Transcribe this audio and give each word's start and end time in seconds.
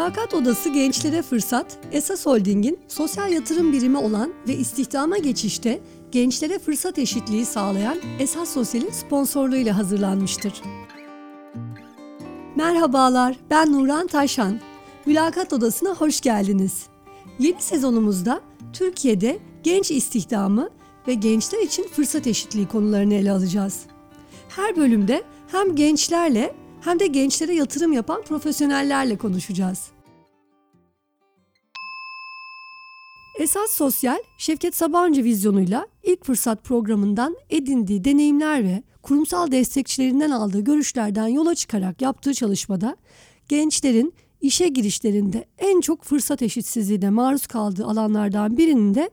Mülakat 0.00 0.34
Odası 0.34 0.68
Gençlere 0.68 1.22
Fırsat, 1.22 1.78
Esas 1.92 2.26
Holding'in 2.26 2.78
sosyal 2.88 3.32
yatırım 3.32 3.72
birimi 3.72 3.96
olan 3.96 4.32
ve 4.48 4.56
istihdama 4.56 5.18
geçişte 5.18 5.80
gençlere 6.12 6.58
fırsat 6.58 6.98
eşitliği 6.98 7.44
sağlayan 7.46 7.98
Esas 8.18 8.48
Sosyal'in 8.48 8.90
sponsorluğuyla 8.90 9.76
hazırlanmıştır. 9.76 10.52
Merhabalar, 12.56 13.36
ben 13.50 13.72
Nuran 13.72 14.06
Taşan. 14.06 14.60
Mülakat 15.06 15.52
Odası'na 15.52 15.94
hoş 15.94 16.20
geldiniz. 16.20 16.86
Yeni 17.38 17.62
sezonumuzda 17.62 18.40
Türkiye'de 18.72 19.38
genç 19.62 19.90
istihdamı 19.90 20.68
ve 21.08 21.14
gençler 21.14 21.62
için 21.62 21.88
fırsat 21.88 22.26
eşitliği 22.26 22.68
konularını 22.68 23.14
ele 23.14 23.32
alacağız. 23.32 23.80
Her 24.48 24.76
bölümde 24.76 25.22
hem 25.52 25.76
gençlerle 25.76 26.54
hem 26.80 27.00
de 27.00 27.06
gençlere 27.06 27.54
yatırım 27.54 27.92
yapan 27.92 28.22
profesyonellerle 28.22 29.18
konuşacağız. 29.18 29.89
Esas 33.40 33.70
Sosyal, 33.70 34.18
Şevket 34.38 34.76
Sabancı 34.76 35.24
vizyonuyla 35.24 35.86
ilk 36.02 36.24
fırsat 36.24 36.64
programından 36.64 37.36
edindiği 37.50 38.04
deneyimler 38.04 38.64
ve 38.64 38.82
kurumsal 39.02 39.50
destekçilerinden 39.50 40.30
aldığı 40.30 40.60
görüşlerden 40.60 41.26
yola 41.26 41.54
çıkarak 41.54 42.02
yaptığı 42.02 42.34
çalışmada 42.34 42.96
gençlerin 43.48 44.14
işe 44.40 44.68
girişlerinde 44.68 45.44
en 45.58 45.80
çok 45.80 46.04
fırsat 46.04 46.42
eşitsizliğine 46.42 47.10
maruz 47.10 47.46
kaldığı 47.46 47.86
alanlardan 47.86 48.56
birinin 48.56 48.94
de 48.94 49.10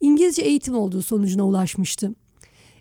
İngilizce 0.00 0.42
eğitim 0.42 0.74
olduğu 0.74 1.02
sonucuna 1.02 1.46
ulaşmıştı. 1.46 2.14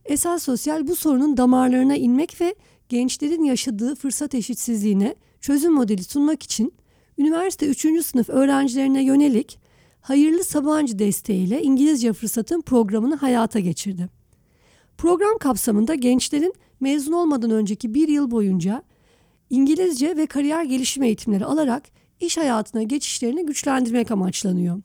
Esas 0.05 0.43
Sosyal 0.43 0.87
bu 0.87 0.95
sorunun 0.95 1.37
damarlarına 1.37 1.95
inmek 1.95 2.41
ve 2.41 2.55
gençlerin 2.89 3.43
yaşadığı 3.43 3.95
fırsat 3.95 4.35
eşitsizliğine 4.35 5.15
çözüm 5.41 5.73
modeli 5.73 6.03
sunmak 6.03 6.43
için 6.43 6.73
üniversite 7.17 7.67
3. 7.67 8.05
sınıf 8.05 8.29
öğrencilerine 8.29 9.03
yönelik 9.03 9.64
Hayırlı 10.05 10.43
Sabancı 10.43 10.99
desteğiyle 10.99 11.61
İngilizce 11.61 12.13
fırsatın 12.13 12.61
programını 12.61 13.15
hayata 13.15 13.59
geçirdi. 13.59 14.09
Program 14.97 15.37
kapsamında 15.37 15.95
gençlerin 15.95 16.53
mezun 16.79 17.11
olmadan 17.13 17.51
önceki 17.51 17.93
bir 17.93 18.07
yıl 18.07 18.31
boyunca 18.31 18.83
İngilizce 19.49 20.17
ve 20.17 20.25
kariyer 20.25 20.63
gelişim 20.63 21.03
eğitimleri 21.03 21.45
alarak 21.45 21.83
iş 22.19 22.37
hayatına 22.37 22.83
geçişlerini 22.83 23.45
güçlendirmek 23.45 24.11
amaçlanıyor. 24.11 24.81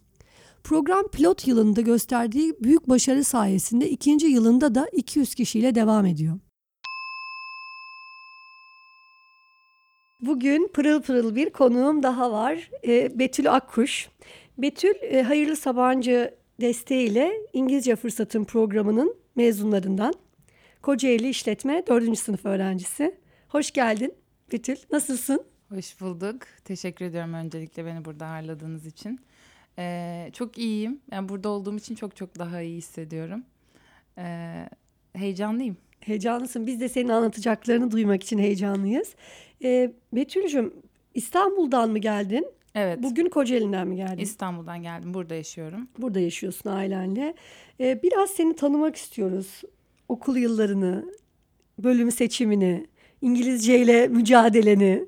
Program 0.64 1.08
pilot 1.08 1.46
yılında 1.46 1.80
gösterdiği 1.80 2.54
büyük 2.60 2.88
başarı 2.88 3.24
sayesinde 3.24 3.90
ikinci 3.90 4.26
yılında 4.26 4.74
da 4.74 4.88
200 4.92 5.34
kişiyle 5.34 5.74
devam 5.74 6.06
ediyor. 6.06 6.38
Bugün 10.20 10.68
pırıl 10.68 11.02
pırıl 11.02 11.34
bir 11.34 11.50
konuğum 11.50 12.02
daha 12.02 12.32
var. 12.32 12.70
E, 12.86 13.18
Betül 13.18 13.52
Akkuş. 13.52 14.08
Betül 14.62 14.94
e, 15.02 15.22
Hayırlı 15.22 15.56
Sabancı 15.56 16.34
desteğiyle 16.60 17.32
İngilizce 17.52 17.96
Fırsatın 17.96 18.44
programının 18.44 19.16
mezunlarından. 19.36 20.14
Kocaeli 20.82 21.28
İşletme 21.28 21.84
4. 21.86 22.18
sınıf 22.18 22.46
öğrencisi. 22.46 23.14
Hoş 23.48 23.70
geldin 23.70 24.14
Betül. 24.52 24.76
Nasılsın? 24.92 25.44
Hoş 25.68 26.00
bulduk. 26.00 26.36
Teşekkür 26.64 27.04
ediyorum 27.04 27.34
öncelikle 27.34 27.84
beni 27.84 28.04
burada 28.04 28.26
ağırladığınız 28.26 28.86
için. 28.86 29.20
Ee, 29.78 30.30
çok 30.32 30.58
iyiyim. 30.58 31.00
Yani 31.12 31.28
burada 31.28 31.48
olduğum 31.48 31.76
için 31.76 31.94
çok 31.94 32.16
çok 32.16 32.38
daha 32.38 32.60
iyi 32.60 32.76
hissediyorum. 32.76 33.44
Ee, 34.18 34.68
heyecanlıyım. 35.12 35.76
Heyecanlısın. 36.00 36.66
Biz 36.66 36.80
de 36.80 36.88
senin 36.88 37.08
anlatacaklarını 37.08 37.90
duymak 37.90 38.22
için 38.22 38.38
heyecanlıyız. 38.38 39.14
Ee, 39.64 39.92
Betül'cüm 40.12 40.74
İstanbul'dan 41.14 41.90
mı 41.90 41.98
geldin? 41.98 42.46
Evet. 42.74 43.02
Bugün 43.02 43.28
Kocaeli'nden 43.28 43.88
mi 43.88 43.96
geldin? 43.96 44.22
İstanbul'dan 44.22 44.82
geldim. 44.82 45.14
Burada 45.14 45.34
yaşıyorum. 45.34 45.88
Burada 45.98 46.20
yaşıyorsun 46.20 46.70
ailenle. 46.70 47.34
Ee, 47.80 48.02
biraz 48.02 48.30
seni 48.30 48.56
tanımak 48.56 48.96
istiyoruz. 48.96 49.62
Okul 50.08 50.36
yıllarını, 50.36 51.04
bölüm 51.78 52.10
seçimini, 52.10 52.86
İngilizce 53.22 53.78
ile 53.78 54.08
mücadeleni. 54.08 55.04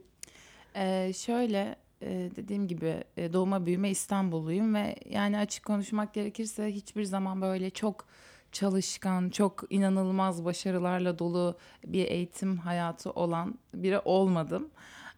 Ee, 0.77 1.13
şöyle 1.17 1.77
e, 2.03 2.31
dediğim 2.37 2.69
gibi 2.69 3.05
e, 3.17 3.33
doğuma 3.33 3.67
büyüme 3.67 3.91
İstanbulluyum 3.91 4.75
ve 4.75 4.97
yani 5.11 5.39
açık 5.39 5.65
konuşmak 5.65 6.15
gerekirse 6.15 6.75
hiçbir 6.75 7.05
zaman 7.05 7.41
böyle 7.43 7.71
çok 7.71 8.05
çalışkan, 8.53 9.31
çok 9.31 9.65
inanılmaz 9.71 10.45
başarılarla 10.45 11.19
dolu 11.19 11.57
bir 11.87 12.05
eğitim 12.05 12.57
hayatı 12.57 13.11
olan 13.11 13.59
biri 13.75 13.99
olmadım. 13.99 14.71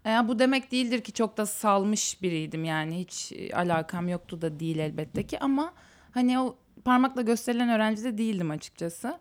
Yani 0.05 0.29
bu 0.29 0.39
demek 0.39 0.73
değildir 0.73 1.01
ki 1.01 1.13
çok 1.13 1.37
da 1.37 1.47
salmış 1.47 2.23
biriydim 2.23 2.65
yani 2.65 2.99
hiç 2.99 3.33
alakam 3.55 4.09
yoktu 4.09 4.43
da 4.43 4.61
değil 4.61 4.79
elbette 4.79 5.27
ki 5.27 5.39
ama 5.39 5.75
hani 6.11 6.41
o 6.41 6.57
parmakla 6.85 7.23
gösterilen 7.23 7.69
öğrenci 7.69 8.05
de 8.05 8.19
değildim 8.19 8.51
açıkçası. 8.51 9.19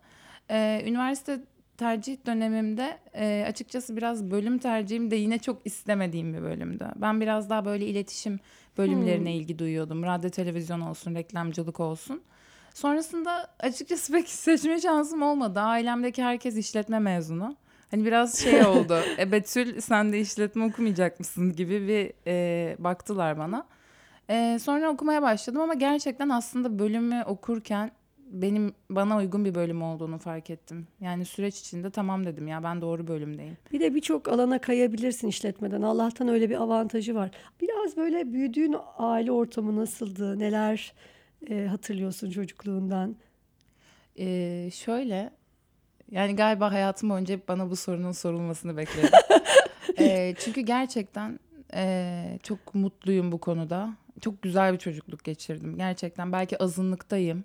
Ee, 0.50 0.84
üniversite 0.88 1.40
tercih 1.78 2.18
dönemimde 2.26 3.00
e, 3.14 3.46
açıkçası 3.48 3.98
biraz 3.98 4.32
bölüm 4.32 4.58
tercihim 4.58 5.12
de 5.12 5.16
yine 5.16 5.40
çok 5.40 5.62
istemediğim 5.66 6.34
bir 6.34 6.42
bölümdü. 6.42 6.88
Ben 6.96 7.22
biraz 7.22 7.50
daha 7.50 7.66
böyle 7.66 7.86
iletişim 7.86 8.40
bölümlerine 8.78 9.30
hmm. 9.30 9.40
ilgi 9.40 9.60
duyuyordum. 9.60 10.04
Radyo, 10.04 10.30
televizyon 10.30 10.82
olsun, 10.82 11.16
reklamcılık 11.16 11.80
olsun. 11.80 12.22
Sonrasında 12.74 13.54
açıkçası 13.60 14.14
pek 14.14 14.30
seçme 14.30 14.80
şansım 14.82 15.22
olmadı. 15.22 15.60
Ailemdeki 15.60 16.24
herkes 16.24 16.58
işletme 16.58 17.00
mezunu. 17.00 17.56
Hani 17.94 18.06
biraz 18.06 18.36
şey 18.40 18.66
oldu. 18.66 18.98
e 19.20 19.32
Betül 19.32 19.82
sen 19.82 20.14
de 20.14 20.20
işletme 20.20 20.66
okumayacak 20.66 21.20
mısın 21.20 21.56
gibi 21.56 21.88
bir 21.88 22.14
e, 22.28 22.76
baktılar 22.80 23.38
bana. 23.38 23.68
E, 24.30 24.60
sonra 24.62 24.90
okumaya 24.92 25.22
başladım 25.22 25.62
ama 25.62 25.74
gerçekten 25.74 26.30
aslında 26.30 26.80
bölümü 26.80 27.24
okurken 27.28 27.92
benim 28.18 28.74
bana 28.90 29.18
uygun 29.18 29.46
bir 29.46 29.56
bölüm 29.56 29.82
olduğunu 29.82 30.18
fark 30.18 30.50
ettim. 30.50 30.88
Yani 31.02 31.26
süreç 31.26 31.60
içinde 31.60 31.90
tamam 31.90 32.26
dedim 32.26 32.48
ya 32.48 32.64
ben 32.64 32.82
doğru 32.82 33.08
bölümdeyim. 33.08 33.58
Bir 33.72 33.80
de 33.80 33.96
birçok 33.96 34.28
alana 34.28 34.60
kayabilirsin 34.60 35.28
işletmeden. 35.28 35.82
Allah'tan 35.82 36.28
öyle 36.28 36.50
bir 36.50 36.62
avantajı 36.62 37.16
var. 37.16 37.32
Biraz 37.62 37.98
böyle 37.98 38.34
büyüdüğün 38.34 38.76
aile 38.98 39.32
ortamı 39.32 39.76
nasıldı? 39.76 40.40
Neler 40.40 40.94
e, 41.50 41.66
hatırlıyorsun 41.66 42.30
çocukluğundan? 42.30 43.16
Ee, 44.20 44.70
şöyle 44.74 45.32
yani 46.14 46.36
galiba 46.36 46.72
hayatım 46.72 47.10
boyunca 47.10 47.34
hep 47.34 47.48
bana 47.48 47.70
bu 47.70 47.76
sorunun 47.76 48.12
sorulmasını 48.12 48.78
bekledim. 48.78 49.10
e, 50.00 50.36
çünkü 50.40 50.62
gerçekten 50.62 51.40
e, 51.74 52.24
çok 52.44 52.76
mutluyum 52.76 53.32
bu 53.32 53.38
konuda. 53.38 53.90
Çok 54.22 54.42
güzel 54.42 54.74
bir 54.74 54.78
çocukluk 54.78 55.24
geçirdim. 55.24 55.78
Gerçekten 55.78 56.32
belki 56.32 56.64
azınlıktayım. 56.64 57.44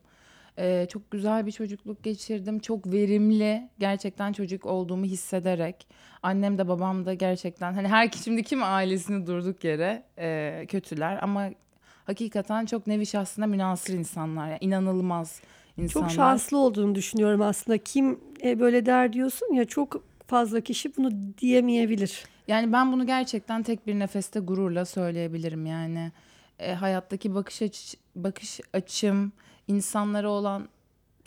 E, 0.58 0.86
çok 0.90 1.10
güzel 1.10 1.46
bir 1.46 1.52
çocukluk 1.52 2.02
geçirdim. 2.02 2.58
Çok 2.58 2.92
verimli 2.92 3.68
gerçekten 3.78 4.32
çocuk 4.32 4.66
olduğumu 4.66 5.04
hissederek. 5.04 5.86
Annem 6.22 6.58
de 6.58 6.68
babam 6.68 7.06
da 7.06 7.14
gerçekten 7.14 7.72
hani 7.72 7.88
her 7.88 8.10
şimdi 8.24 8.42
kim 8.42 8.62
ailesini 8.62 9.26
durduk 9.26 9.64
yere 9.64 10.02
e, 10.18 10.64
kötüler 10.68 11.18
ama 11.22 11.50
hakikaten 12.04 12.66
çok 12.66 12.86
nevi 12.86 13.06
şahsına 13.06 13.46
münasır 13.46 13.92
insanlar. 13.92 14.48
Yani 14.48 14.58
inanılmaz 14.60 15.40
insanlar. 15.76 16.08
Çok 16.08 16.16
şanslı 16.16 16.58
olduğunu 16.58 16.94
düşünüyorum 16.94 17.42
aslında. 17.42 17.78
Kim 17.78 18.20
e, 18.44 18.60
böyle 18.60 18.86
der 18.86 19.12
diyorsun 19.12 19.54
ya 19.54 19.64
çok 19.64 20.02
fazla 20.26 20.60
kişi 20.60 20.96
bunu 20.96 21.10
diyemeyebilir. 21.38 22.24
Yani 22.48 22.72
ben 22.72 22.92
bunu 22.92 23.06
gerçekten 23.06 23.62
tek 23.62 23.86
bir 23.86 23.98
nefeste 23.98 24.40
gururla 24.40 24.84
söyleyebilirim 24.84 25.66
yani. 25.66 26.12
E, 26.58 26.74
hayattaki 26.74 27.34
bakış 27.34 27.62
aç 27.62 27.94
bakış 28.16 28.60
açım, 28.72 29.32
insanlara 29.68 30.28
olan 30.30 30.68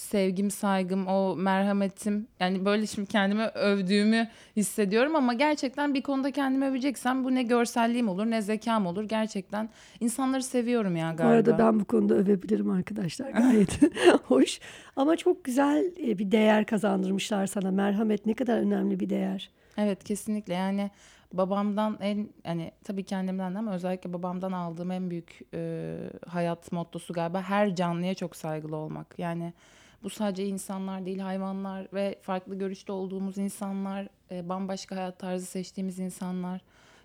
sevgim, 0.02 0.52
saygım, 0.52 1.08
o 1.08 1.36
merhametim. 1.36 2.28
Yani 2.40 2.66
böyle 2.66 2.88
şimdi 2.88 3.10
kendimi 3.10 3.44
övdüğümü 3.46 4.28
hissediyorum 4.56 5.16
ama 5.16 5.34
gerçekten 5.34 5.94
bir 5.94 6.02
konuda 6.02 6.32
kendimi 6.32 6.66
öveceksem 6.66 7.24
bu 7.24 7.36
ne 7.36 7.44
görselliğim 7.44 8.10
olur 8.10 8.26
ne 8.26 8.42
zekam 8.42 8.86
olur. 8.86 9.04
Gerçekten 9.04 9.70
insanları 10.00 10.44
seviyorum 10.44 10.96
ya 10.96 11.12
galiba. 11.12 11.24
Bu 11.24 11.28
arada 11.28 11.58
ben 11.58 11.80
bu 11.80 11.86
konuda 11.86 12.16
övebilirim 12.16 12.70
arkadaşlar 12.70 13.30
gayet 13.32 13.80
hoş. 14.24 14.60
Ama 14.96 15.18
çok 15.18 15.44
güzel 15.44 15.92
e, 16.08 16.18
bir 16.18 16.32
değer 16.32 16.66
kazandırmışlar 16.66 17.48
sana. 17.48 17.72
Merhamet 17.72 18.26
ne 18.26 18.34
kadar 18.34 18.58
önemli 18.58 19.00
bir 19.00 19.10
değer. 19.10 19.50
Evet 19.78 20.04
kesinlikle 20.04 20.54
yani 20.54 20.92
babamdan 21.34 21.98
en 22.02 22.30
yani 22.46 22.72
tabii 22.84 23.04
kendimden 23.04 23.56
de 23.56 23.58
ama 23.58 23.74
özellikle 23.74 24.14
babamdan 24.14 24.52
aldığım 24.52 24.92
en 24.92 25.10
büyük 25.10 25.42
e, 25.54 25.98
hayat 26.28 26.72
mottosu 26.72 27.14
galiba 27.14 27.42
her 27.42 27.76
canlıya 27.76 28.14
çok 28.16 28.36
saygılı 28.36 28.76
olmak. 28.76 29.16
Yani 29.18 29.54
bu 30.04 30.10
sadece 30.10 30.46
insanlar 30.46 31.06
değil 31.06 31.20
hayvanlar 31.20 31.88
ve 31.94 32.20
farklı 32.22 32.56
görüşte 32.56 32.92
olduğumuz 32.92 33.38
insanlar, 33.38 34.08
e, 34.32 34.50
bambaşka 34.50 34.96
hayat 34.96 35.20
tarzı 35.20 35.46
seçtiğimiz 35.46 36.00
insanlar. 36.00 36.62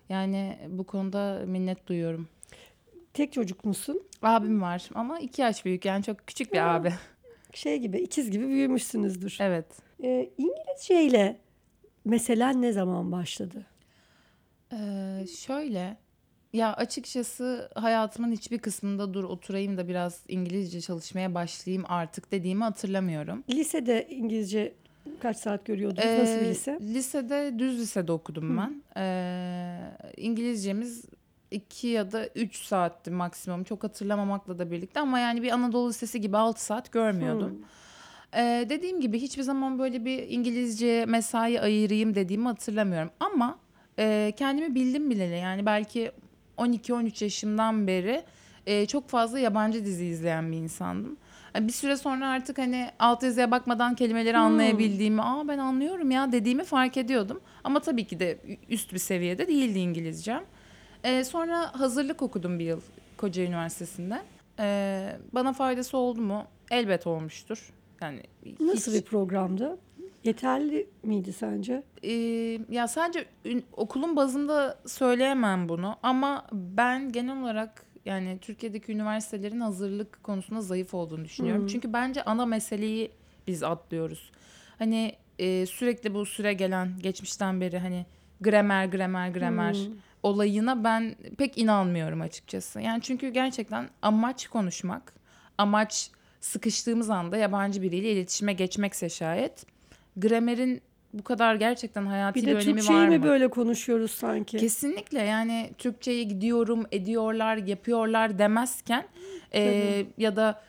Yani 0.09 0.57
bu 0.69 0.83
konuda 0.83 1.43
minnet 1.45 1.87
duyuyorum. 1.87 2.27
Tek 3.13 3.33
çocuk 3.33 3.65
musun? 3.65 4.01
Abim 4.21 4.61
var 4.61 4.89
ama 4.95 5.19
iki 5.19 5.41
yaş 5.41 5.65
büyük 5.65 5.85
yani 5.85 6.03
çok 6.03 6.27
küçük 6.27 6.53
bir 6.53 6.75
abi. 6.75 6.93
Şey 7.53 7.77
gibi 7.77 7.97
ikiz 7.97 8.31
gibi 8.31 8.47
büyümüşsünüzdür. 8.47 9.37
Evet. 9.41 9.65
Ee, 10.03 10.29
İngilizce 10.37 11.03
ile 11.03 11.39
mesela 12.05 12.49
ne 12.49 12.71
zaman 12.71 13.11
başladı? 13.11 13.65
Ee, 14.73 15.25
şöyle 15.39 15.97
Ya 16.53 16.73
açıkçası 16.73 17.69
hayatımın 17.75 18.31
hiçbir 18.31 18.57
kısmında 18.59 19.13
dur 19.13 19.23
oturayım 19.23 19.77
da 19.77 19.87
biraz 19.87 20.19
İngilizce 20.27 20.81
çalışmaya 20.81 21.33
başlayayım 21.35 21.83
artık 21.87 22.31
dediğimi 22.31 22.63
hatırlamıyorum. 22.63 23.43
Lisede 23.49 24.07
İngilizce 24.09 24.73
kaç 25.19 25.37
saat 25.37 25.65
görüyordunuz? 25.65 26.05
Nasıl 26.17 26.39
bir 26.41 26.45
Ee, 26.45 26.49
lise? 26.49 26.77
lisede 26.81 27.59
düz 27.59 27.79
lisede 27.79 28.11
okudum 28.11 28.57
ben. 28.57 28.81
Ee, 28.97 29.79
İngilizcemiz 30.17 31.05
2 31.51 31.87
ya 31.87 32.11
da 32.11 32.27
3 32.27 32.63
saatti 32.63 33.11
maksimum. 33.11 33.63
Çok 33.63 33.83
hatırlamamakla 33.83 34.59
da 34.59 34.71
birlikte 34.71 34.99
ama 34.99 35.19
yani 35.19 35.41
bir 35.43 35.51
Anadolu 35.51 35.89
Lisesi 35.89 36.21
gibi 36.21 36.37
6 36.37 36.65
saat 36.65 36.91
görmüyordum. 36.91 37.49
Hmm. 37.49 38.39
Ee, 38.41 38.65
dediğim 38.69 39.01
gibi 39.01 39.19
hiçbir 39.19 39.43
zaman 39.43 39.79
böyle 39.79 40.05
bir 40.05 40.23
İngilizce 40.29 41.05
mesai 41.07 41.61
ayırayım 41.61 42.15
dediğimi 42.15 42.45
hatırlamıyorum. 42.47 43.09
Ama 43.19 43.59
e, 43.99 44.33
kendimi 44.37 44.75
bildim 44.75 45.09
bileli 45.09 45.35
yani 45.37 45.65
belki 45.65 46.11
12-13 46.57 47.23
yaşımdan 47.23 47.87
beri 47.87 48.23
e, 48.65 48.85
çok 48.85 49.09
fazla 49.09 49.39
yabancı 49.39 49.85
dizi 49.85 50.05
izleyen 50.05 50.51
bir 50.51 50.57
insandım. 50.57 51.17
Yani 51.55 51.67
Bir 51.67 51.73
süre 51.73 51.97
sonra 51.97 52.27
artık 52.29 52.57
hani 52.57 52.89
altyazıya 52.99 53.51
bakmadan 53.51 53.95
kelimeleri 53.95 54.37
Hmm. 54.37 54.43
anlayabildiğimi, 54.43 55.21
aa 55.21 55.47
ben 55.47 55.57
anlıyorum 55.57 56.11
ya 56.11 56.31
dediğimi 56.31 56.63
fark 56.63 56.97
ediyordum. 56.97 57.41
Ama 57.63 57.79
tabii 57.79 58.07
ki 58.07 58.19
de 58.19 58.39
üst 58.69 58.93
bir 58.93 58.99
seviyede 58.99 59.47
değildi 59.47 59.79
İngilizcem. 59.79 60.43
Ee, 61.03 61.23
sonra 61.23 61.79
hazırlık 61.79 62.21
okudum 62.21 62.59
bir 62.59 62.65
yıl 62.65 62.81
Kocaeli 63.17 63.49
Üniversitesi'nde. 63.49 64.21
Ee, 64.59 65.17
bana 65.33 65.53
faydası 65.53 65.97
oldu 65.97 66.21
mu? 66.21 66.43
Elbet 66.71 67.07
olmuştur. 67.07 67.73
Yani 68.01 68.21
Nasıl 68.59 68.91
hiç- 68.93 69.01
bir 69.03 69.05
programdı? 69.09 69.77
Yeterli 70.27 70.89
miydi 71.03 71.33
sence? 71.33 71.83
Ee, 72.03 72.11
ya 72.69 72.87
sadece 72.87 73.25
okulun 73.73 74.15
bazında 74.15 74.79
söyleyemem 74.87 75.69
bunu 75.69 75.95
ama 76.03 76.47
ben 76.51 77.11
genel 77.11 77.41
olarak 77.41 77.85
yani 78.05 78.37
Türkiye'deki 78.41 78.91
üniversitelerin 78.91 79.59
hazırlık 79.59 80.23
konusunda 80.23 80.61
zayıf 80.61 80.93
olduğunu 80.93 81.25
düşünüyorum. 81.25 81.61
Hmm. 81.61 81.67
Çünkü 81.67 81.93
bence 81.93 82.23
ana 82.23 82.45
meseleyi 82.45 83.11
biz 83.47 83.63
atlıyoruz. 83.63 84.31
Hani 84.79 85.13
e, 85.39 85.65
sürekli 85.65 86.13
bu 86.13 86.25
süre 86.25 86.53
gelen 86.53 86.99
geçmişten 86.99 87.61
beri 87.61 87.79
hani 87.79 88.05
gramer 88.41 88.85
gramer 88.85 89.29
gramer 89.29 89.73
Hmm. 89.73 89.93
olayına 90.23 90.83
ben 90.83 91.15
pek 91.37 91.57
inanmıyorum 91.57 92.21
açıkçası. 92.21 92.81
Yani 92.81 93.01
çünkü 93.01 93.29
gerçekten 93.29 93.89
amaç 94.01 94.47
konuşmak, 94.47 95.13
amaç 95.57 96.11
sıkıştığımız 96.41 97.09
anda 97.09 97.37
yabancı 97.37 97.81
biriyle 97.81 98.11
iletişime 98.11 98.53
geçmekse 98.53 99.09
şayet 99.09 99.65
gramerin 100.17 100.81
bu 101.13 101.23
kadar 101.23 101.55
gerçekten 101.55 102.05
hayati 102.05 102.35
Bir 102.35 102.41
bir, 102.41 102.51
de 102.51 102.55
önemi 102.55 102.75
Türkçeyi 102.75 102.99
var 102.99 103.07
mi 103.07 103.17
mı? 103.17 103.23
böyle 103.23 103.47
konuşuyoruz 103.47 104.11
sanki? 104.11 104.57
Kesinlikle 104.57 105.21
yani 105.21 105.71
Türkçeyi 105.77 106.27
gidiyorum, 106.27 106.85
ediyorlar, 106.91 107.57
yapıyorlar 107.57 108.39
demezken 108.39 109.05
e, 109.53 110.05
ya 110.17 110.35
da 110.35 110.61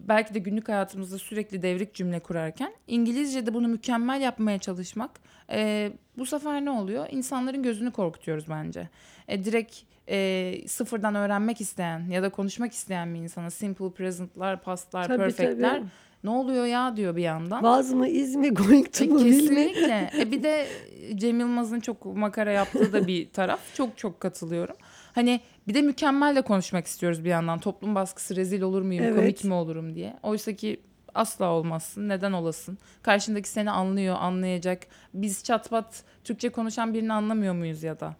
belki 0.00 0.34
de 0.34 0.38
günlük 0.38 0.68
hayatımızda 0.68 1.18
sürekli 1.18 1.62
devrik 1.62 1.94
cümle 1.94 2.20
kurarken 2.20 2.72
İngilizce'de 2.86 3.54
bunu 3.54 3.68
mükemmel 3.68 4.20
yapmaya 4.20 4.58
çalışmak 4.58 5.10
e, 5.50 5.92
bu 6.18 6.26
sefer 6.26 6.64
ne 6.64 6.70
oluyor? 6.70 7.06
İnsanların 7.10 7.62
gözünü 7.62 7.90
korkutuyoruz 7.90 8.48
bence. 8.48 8.88
E, 9.28 9.44
direkt 9.44 9.76
e, 10.08 10.54
sıfırdan 10.68 11.14
öğrenmek 11.14 11.60
isteyen 11.60 12.08
ya 12.10 12.22
da 12.22 12.28
konuşmak 12.30 12.72
isteyen 12.72 13.14
bir 13.14 13.18
insana 13.18 13.50
simple 13.50 13.90
present'lar, 13.90 14.62
past'lar, 14.62 15.06
Tabii, 15.06 15.16
perfect'ler 15.18 15.78
tabii. 15.78 15.88
Ne 16.24 16.30
oluyor 16.30 16.66
ya 16.66 16.96
diyor 16.96 17.16
bir 17.16 17.22
yandan. 17.22 17.62
Vaz 17.62 17.92
mı, 17.92 18.08
iz 18.08 18.34
mi, 18.36 18.54
going 18.54 18.92
to 18.92 19.04
E, 19.04 19.06
mu? 19.08 19.18
Kesinlikle. 19.18 20.10
E 20.18 20.30
bir 20.32 20.42
de 20.42 20.66
Cem 21.14 21.40
Yılmaz'ın 21.40 21.80
çok 21.80 22.04
makara 22.16 22.50
yaptığı 22.52 22.92
da 22.92 23.06
bir 23.06 23.30
taraf. 23.30 23.60
Çok 23.74 23.98
çok 23.98 24.20
katılıyorum. 24.20 24.76
Hani 25.14 25.40
bir 25.68 25.74
de 25.74 25.82
mükemmel 25.82 26.36
de 26.36 26.42
konuşmak 26.42 26.86
istiyoruz 26.86 27.24
bir 27.24 27.30
yandan. 27.30 27.58
Toplum 27.58 27.94
baskısı 27.94 28.36
rezil 28.36 28.62
olur 28.62 28.82
muyum, 28.82 29.04
Evet. 29.04 29.16
komik 29.16 29.44
mi 29.44 29.54
olurum 29.54 29.94
diye. 29.94 30.16
Oysa 30.22 30.52
ki 30.52 30.80
asla 31.14 31.50
olmazsın. 31.50 32.08
Neden 32.08 32.32
olasın? 32.32 32.78
Karşındaki 33.02 33.48
seni 33.48 33.70
anlıyor, 33.70 34.16
anlayacak. 34.18 34.82
Biz 35.14 35.44
çatpat 35.44 36.02
Türkçe 36.24 36.48
konuşan 36.48 36.94
birini 36.94 37.12
anlamıyor 37.12 37.54
muyuz 37.54 37.82
ya 37.82 38.00
da? 38.00 38.16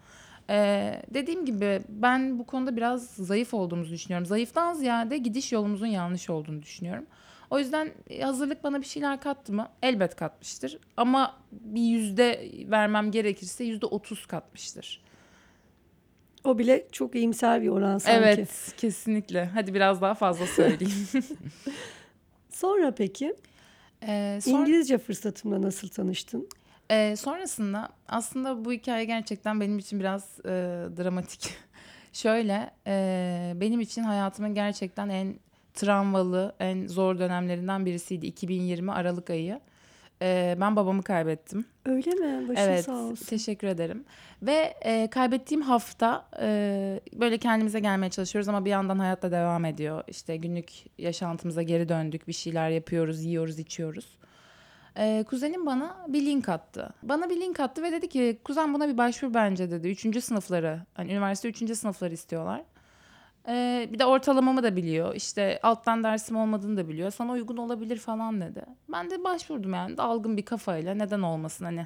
Ee, 0.49 1.01
dediğim 1.13 1.45
gibi 1.45 1.81
ben 1.89 2.39
bu 2.39 2.45
konuda 2.45 2.75
biraz 2.77 3.09
zayıf 3.09 3.53
olduğumuzu 3.53 3.91
düşünüyorum. 3.91 4.25
Zayıftan 4.25 4.73
ziyade 4.73 5.17
gidiş 5.17 5.51
yolumuzun 5.51 5.87
yanlış 5.87 6.29
olduğunu 6.29 6.61
düşünüyorum. 6.61 7.05
O 7.53 7.59
yüzden 7.59 7.91
e, 8.09 8.21
hazırlık 8.21 8.63
bana 8.63 8.81
bir 8.81 8.85
şeyler 8.85 9.21
kattı 9.21 9.53
mı? 9.53 9.69
Elbet 9.83 10.15
katmıştır. 10.15 10.79
Ama 10.97 11.37
bir 11.51 11.81
yüzde 11.81 12.51
vermem 12.71 13.11
gerekirse 13.11 13.63
yüzde 13.63 13.85
otuz 13.85 14.25
katmıştır. 14.25 15.03
O 16.43 16.57
bile 16.57 16.87
çok 16.91 17.15
iyimser 17.15 17.61
bir 17.61 17.67
oran 17.67 17.97
sanki. 17.97 18.17
Evet, 18.17 18.73
kesinlikle. 18.77 19.45
Hadi 19.45 19.73
biraz 19.73 20.01
daha 20.01 20.13
fazla 20.13 20.47
söyleyeyim. 20.47 21.07
Sonra 22.49 22.95
peki 22.95 23.35
Ee, 24.07 24.39
sonra- 24.41 24.57
İngilizce 24.61 24.97
fırsatımla 24.97 25.61
nasıl 25.61 25.87
tanıştın? 25.87 26.49
Ee, 26.91 27.15
sonrasında 27.15 27.89
aslında 28.07 28.65
bu 28.65 28.71
hikaye 28.71 29.05
gerçekten 29.05 29.61
benim 29.61 29.79
için 29.79 29.99
biraz 29.99 30.39
e, 30.39 30.49
dramatik. 30.97 31.49
Şöyle, 32.13 32.71
e, 32.87 33.53
benim 33.55 33.81
için 33.81 34.03
hayatımın 34.03 34.53
gerçekten 34.53 35.09
en 35.09 35.35
travmalı, 35.73 36.55
en 36.59 36.87
zor 36.87 37.19
dönemlerinden 37.19 37.85
birisiydi 37.85 38.25
2020 38.25 38.91
Aralık 38.91 39.29
ayı. 39.29 39.59
Ee, 40.21 40.55
ben 40.59 40.75
babamı 40.75 41.03
kaybettim. 41.03 41.65
Öyle 41.85 42.11
mi? 42.11 42.49
Başın 42.49 42.61
evet, 42.61 42.85
sağ 42.85 42.95
olsun. 42.95 43.25
teşekkür 43.25 43.67
ederim. 43.67 44.05
Ve 44.41 44.73
e, 44.81 45.07
kaybettiğim 45.09 45.61
hafta 45.61 46.25
e, 46.41 46.99
böyle 47.13 47.37
kendimize 47.37 47.79
gelmeye 47.79 48.09
çalışıyoruz 48.09 48.49
ama 48.49 48.65
bir 48.65 48.69
yandan 48.69 48.99
hayat 48.99 49.21
da 49.21 49.31
devam 49.31 49.65
ediyor. 49.65 50.03
İşte 50.07 50.37
günlük 50.37 50.69
yaşantımıza 50.97 51.61
geri 51.61 51.89
döndük, 51.89 52.27
bir 52.27 52.33
şeyler 52.33 52.69
yapıyoruz, 52.69 53.23
yiyoruz, 53.23 53.59
içiyoruz. 53.59 54.17
E, 54.97 55.23
kuzenim 55.27 55.65
bana 55.65 56.05
bir 56.07 56.25
link 56.25 56.49
attı. 56.49 56.89
Bana 57.03 57.29
bir 57.29 57.41
link 57.41 57.59
attı 57.59 57.83
ve 57.83 57.91
dedi 57.91 58.09
ki 58.09 58.39
kuzen 58.43 58.73
buna 58.73 58.87
bir 58.87 58.97
başvur 58.97 59.33
bence 59.33 59.71
dedi. 59.71 59.87
Üçüncü 59.87 60.21
sınıfları, 60.21 60.81
hani 60.93 61.11
üniversite 61.11 61.49
üçüncü 61.49 61.75
sınıfları 61.75 62.13
istiyorlar. 62.13 62.61
E, 63.47 63.89
bir 63.93 63.99
de 63.99 64.05
ortalamamı 64.05 64.63
da 64.63 64.75
biliyor. 64.75 65.15
İşte 65.15 65.59
alttan 65.63 66.03
dersim 66.03 66.35
olmadığını 66.35 66.77
da 66.77 66.89
biliyor. 66.89 67.11
Sana 67.11 67.31
uygun 67.31 67.57
olabilir 67.57 67.97
falan 67.97 68.41
dedi. 68.41 68.65
Ben 68.91 69.09
de 69.09 69.23
başvurdum 69.23 69.73
yani 69.73 69.97
dalgın 69.97 70.37
bir 70.37 70.45
kafayla 70.45 70.93
neden 70.95 71.21
olmasın 71.21 71.65
hani. 71.65 71.85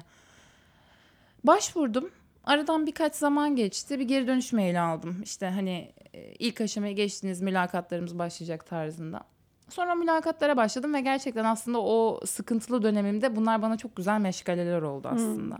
Başvurdum. 1.44 2.10
Aradan 2.44 2.86
birkaç 2.86 3.14
zaman 3.14 3.56
geçti. 3.56 3.98
Bir 3.98 4.04
geri 4.04 4.26
dönüş 4.26 4.52
maili 4.52 4.80
aldım. 4.80 5.22
İşte 5.24 5.46
hani 5.46 5.92
e, 6.14 6.32
ilk 6.38 6.60
aşamayı 6.60 6.96
geçtiniz 6.96 7.40
mülakatlarımız 7.40 8.18
başlayacak 8.18 8.66
tarzında. 8.66 9.20
Sonra 9.68 9.94
mülakatlara 9.94 10.56
başladım 10.56 10.94
ve 10.94 11.00
gerçekten 11.00 11.44
aslında 11.44 11.80
o 11.80 12.20
sıkıntılı 12.26 12.82
dönemimde 12.82 13.36
bunlar 13.36 13.62
bana 13.62 13.76
çok 13.76 13.96
güzel 13.96 14.20
meşgaleler 14.20 14.82
oldu 14.82 15.08
aslında. 15.08 15.58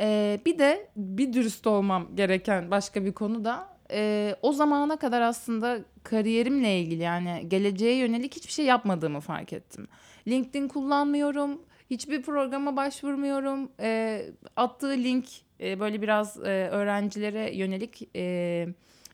Ee, 0.00 0.40
bir 0.46 0.58
de 0.58 0.88
bir 0.96 1.32
dürüst 1.32 1.66
olmam 1.66 2.16
gereken 2.16 2.70
başka 2.70 3.04
bir 3.04 3.12
konu 3.12 3.44
da 3.44 3.68
e, 3.92 4.36
o 4.42 4.52
zamana 4.52 4.96
kadar 4.96 5.20
aslında 5.20 5.78
kariyerimle 6.02 6.80
ilgili 6.80 7.02
yani 7.02 7.44
geleceğe 7.48 7.96
yönelik 7.96 8.36
hiçbir 8.36 8.52
şey 8.52 8.64
yapmadığımı 8.64 9.20
fark 9.20 9.52
ettim. 9.52 9.88
LinkedIn 10.28 10.68
kullanmıyorum, 10.68 11.60
hiçbir 11.90 12.22
programa 12.22 12.76
başvurmuyorum. 12.76 13.70
E, 13.80 14.22
attığı 14.56 14.90
link 14.90 15.24
e, 15.60 15.80
böyle 15.80 16.02
biraz 16.02 16.36
e, 16.36 16.68
öğrencilere 16.72 17.56
yönelik 17.56 18.08
e, 18.16 18.66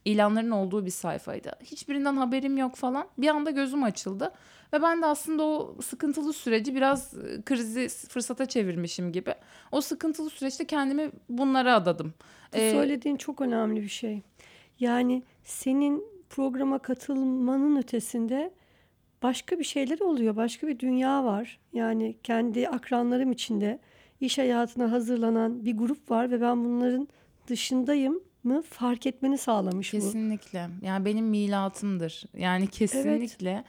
ilanların 0.04 0.50
olduğu 0.50 0.86
bir 0.86 0.90
sayfaydı. 0.90 1.52
Hiçbirinden 1.64 2.16
haberim 2.16 2.56
yok 2.56 2.76
falan. 2.76 3.08
Bir 3.18 3.28
anda 3.28 3.50
gözüm 3.50 3.82
açıldı. 3.82 4.32
Ve 4.72 4.82
ben 4.82 5.02
de 5.02 5.06
aslında 5.06 5.42
o 5.44 5.76
sıkıntılı 5.82 6.32
süreci 6.32 6.74
biraz 6.74 7.14
krizi 7.44 7.88
fırsata 8.08 8.46
çevirmişim 8.46 9.12
gibi. 9.12 9.34
O 9.72 9.80
sıkıntılı 9.80 10.30
süreçte 10.30 10.66
kendimi 10.66 11.10
bunlara 11.28 11.74
adadım. 11.74 12.14
Bu 12.52 12.58
Ee, 12.58 12.70
söylediğin 12.70 13.16
çok 13.16 13.40
önemli 13.40 13.82
bir 13.82 13.88
şey. 13.88 14.22
Yani 14.80 15.22
senin 15.44 16.04
programa 16.30 16.78
katılmanın 16.78 17.76
ötesinde 17.76 18.52
başka 19.22 19.58
bir 19.58 19.64
şeyler 19.64 20.00
oluyor. 20.00 20.36
Başka 20.36 20.66
bir 20.68 20.78
dünya 20.78 21.24
var. 21.24 21.58
Yani 21.72 22.16
kendi 22.22 22.68
akranlarım 22.68 23.32
içinde 23.32 23.78
iş 24.20 24.38
hayatına 24.38 24.92
hazırlanan 24.92 25.64
bir 25.64 25.76
grup 25.76 26.10
var 26.10 26.30
ve 26.30 26.40
ben 26.40 26.64
bunların 26.64 27.08
dışındayım 27.48 28.20
mı 28.44 28.62
fark 28.62 29.06
etmeni 29.06 29.38
sağlamış 29.38 29.92
bu. 29.92 29.96
Kesinlikle. 29.96 30.68
Yani 30.82 31.04
benim 31.04 31.26
milatımdır. 31.26 32.24
Yani 32.36 32.66
kesinlikle. 32.66 33.64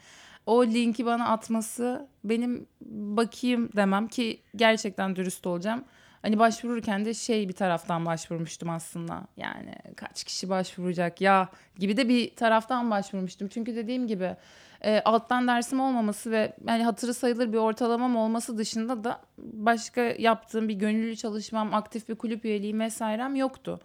O 0.46 0.66
linki 0.66 1.06
bana 1.06 1.28
atması 1.28 2.08
benim 2.24 2.68
bakayım 2.92 3.70
demem 3.76 4.08
ki 4.08 4.42
gerçekten 4.56 5.16
dürüst 5.16 5.48
olacağım. 5.48 5.84
Hani 6.22 6.40
başvururken 6.40 7.06
de 7.06 7.14
şey 7.14 7.50
bir 7.50 7.54
taraftan 7.54 8.06
başvurmuştum 8.06 8.70
aslında. 8.70 9.22
Yani 9.38 9.76
kaç 9.96 10.24
kişi 10.24 10.50
başvuracak 10.50 11.22
ya 11.22 11.50
gibi 11.78 11.98
de 11.98 12.10
bir 12.10 12.36
taraftan 12.36 12.92
başvurmuştum. 12.92 13.48
Çünkü 13.48 13.76
dediğim 13.76 14.08
gibi 14.08 14.36
e, 14.82 15.02
alttan 15.06 15.48
dersim 15.48 15.80
olmaması 15.80 16.32
ve 16.32 16.54
yani 16.68 16.84
hatırı 16.84 17.14
sayılır 17.14 17.54
bir 17.54 17.58
ortalamam 17.58 18.16
olması 18.16 18.58
dışında 18.58 19.04
da 19.04 19.22
başka 19.38 20.02
yaptığım 20.02 20.70
bir 20.70 20.74
gönüllü 20.74 21.16
çalışmam, 21.16 21.74
aktif 21.74 22.10
bir 22.10 22.16
kulüp 22.16 22.46
üyeliğim 22.46 22.80
vesairem 22.80 23.36
yoktu. 23.36 23.80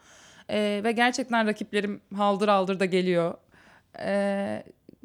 Ee, 0.51 0.81
ve 0.85 0.93
gerçekten 0.93 1.47
rakiplerim 1.47 2.01
haldır 2.17 2.49
haldır 2.49 2.81
da 2.81 2.85
geliyor. 2.85 3.35
Ee, 3.99 4.63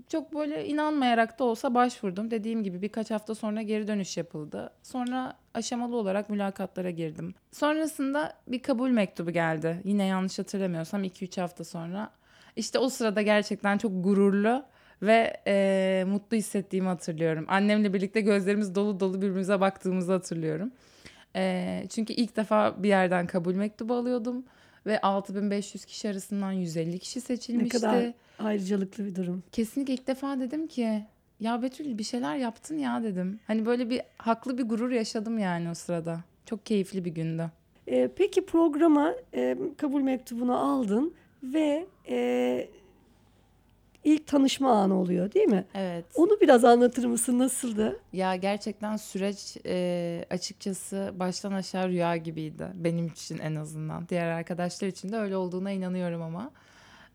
çok 0.09 0.33
böyle 0.33 0.65
inanmayarak 0.67 1.39
da 1.39 1.43
olsa 1.43 1.73
başvurdum. 1.73 2.31
Dediğim 2.31 2.63
gibi 2.63 2.81
birkaç 2.81 3.11
hafta 3.11 3.35
sonra 3.35 3.61
geri 3.61 3.87
dönüş 3.87 4.17
yapıldı. 4.17 4.69
Sonra 4.83 5.33
aşamalı 5.53 5.95
olarak 5.95 6.29
mülakatlara 6.29 6.89
girdim. 6.89 7.33
Sonrasında 7.51 8.33
bir 8.47 8.61
kabul 8.61 8.89
mektubu 8.89 9.31
geldi. 9.31 9.81
Yine 9.83 10.05
yanlış 10.05 10.39
hatırlamıyorsam 10.39 11.03
2-3 11.03 11.41
hafta 11.41 11.63
sonra. 11.63 12.09
İşte 12.55 12.79
o 12.79 12.89
sırada 12.89 13.21
gerçekten 13.21 13.77
çok 13.77 14.03
gururlu 14.03 14.63
ve 15.01 15.37
e, 15.47 16.03
mutlu 16.07 16.37
hissettiğimi 16.37 16.87
hatırlıyorum. 16.87 17.45
Annemle 17.47 17.93
birlikte 17.93 18.21
gözlerimiz 18.21 18.75
dolu 18.75 18.99
dolu 18.99 19.17
birbirimize 19.21 19.59
baktığımızı 19.61 20.11
hatırlıyorum. 20.11 20.71
E, 21.35 21.83
çünkü 21.89 22.13
ilk 22.13 22.35
defa 22.37 22.83
bir 22.83 22.89
yerden 22.89 23.27
kabul 23.27 23.55
mektubu 23.55 23.93
alıyordum 23.93 24.45
ve 24.85 25.01
6500 25.01 25.85
kişi 25.85 26.09
arasından 26.09 26.51
150 26.51 26.99
kişi 26.99 27.19
Ne 27.19 27.23
seçilmişti. 27.23 27.81
kadar 27.81 28.13
ayrıcalıklı 28.39 29.05
bir 29.05 29.15
durum. 29.15 29.43
Kesinlikle 29.51 29.93
ilk 29.93 30.07
defa 30.07 30.39
dedim 30.39 30.67
ki 30.67 31.03
ya 31.39 31.61
Betül 31.61 31.97
bir 31.97 32.03
şeyler 32.03 32.35
yaptın 32.35 32.77
ya 32.77 33.03
dedim. 33.03 33.39
Hani 33.47 33.65
böyle 33.65 33.89
bir 33.89 34.01
haklı 34.17 34.57
bir 34.57 34.63
gurur 34.63 34.91
yaşadım 34.91 35.39
yani 35.39 35.69
o 35.69 35.73
sırada. 35.73 36.19
Çok 36.45 36.65
keyifli 36.65 37.05
bir 37.05 37.11
gündü. 37.11 37.51
Ee, 37.87 38.09
peki 38.15 38.45
programa 38.45 39.13
e, 39.33 39.57
kabul 39.77 40.01
mektubunu 40.01 40.57
aldın 40.57 41.13
ve 41.43 41.85
e, 42.09 42.67
ilk 44.03 44.27
tanışma 44.27 44.71
anı 44.71 44.99
oluyor 44.99 45.33
değil 45.33 45.47
mi? 45.47 45.65
Evet. 45.73 46.05
Onu 46.15 46.41
biraz 46.41 46.65
anlatır 46.65 47.05
mısın? 47.05 47.39
Nasıldı? 47.39 47.99
Ya 48.13 48.35
gerçekten 48.35 48.97
süreç 48.97 49.57
e, 49.65 50.25
açıkçası 50.29 51.13
baştan 51.15 51.51
aşağı 51.51 51.89
rüya 51.89 52.17
gibiydi. 52.17 52.67
Benim 52.73 53.07
için 53.07 53.37
en 53.37 53.55
azından. 53.55 54.09
Diğer 54.09 54.27
arkadaşlar 54.27 54.87
için 54.87 55.11
de 55.11 55.17
öyle 55.17 55.37
olduğuna 55.37 55.71
inanıyorum 55.71 56.21
ama. 56.21 56.51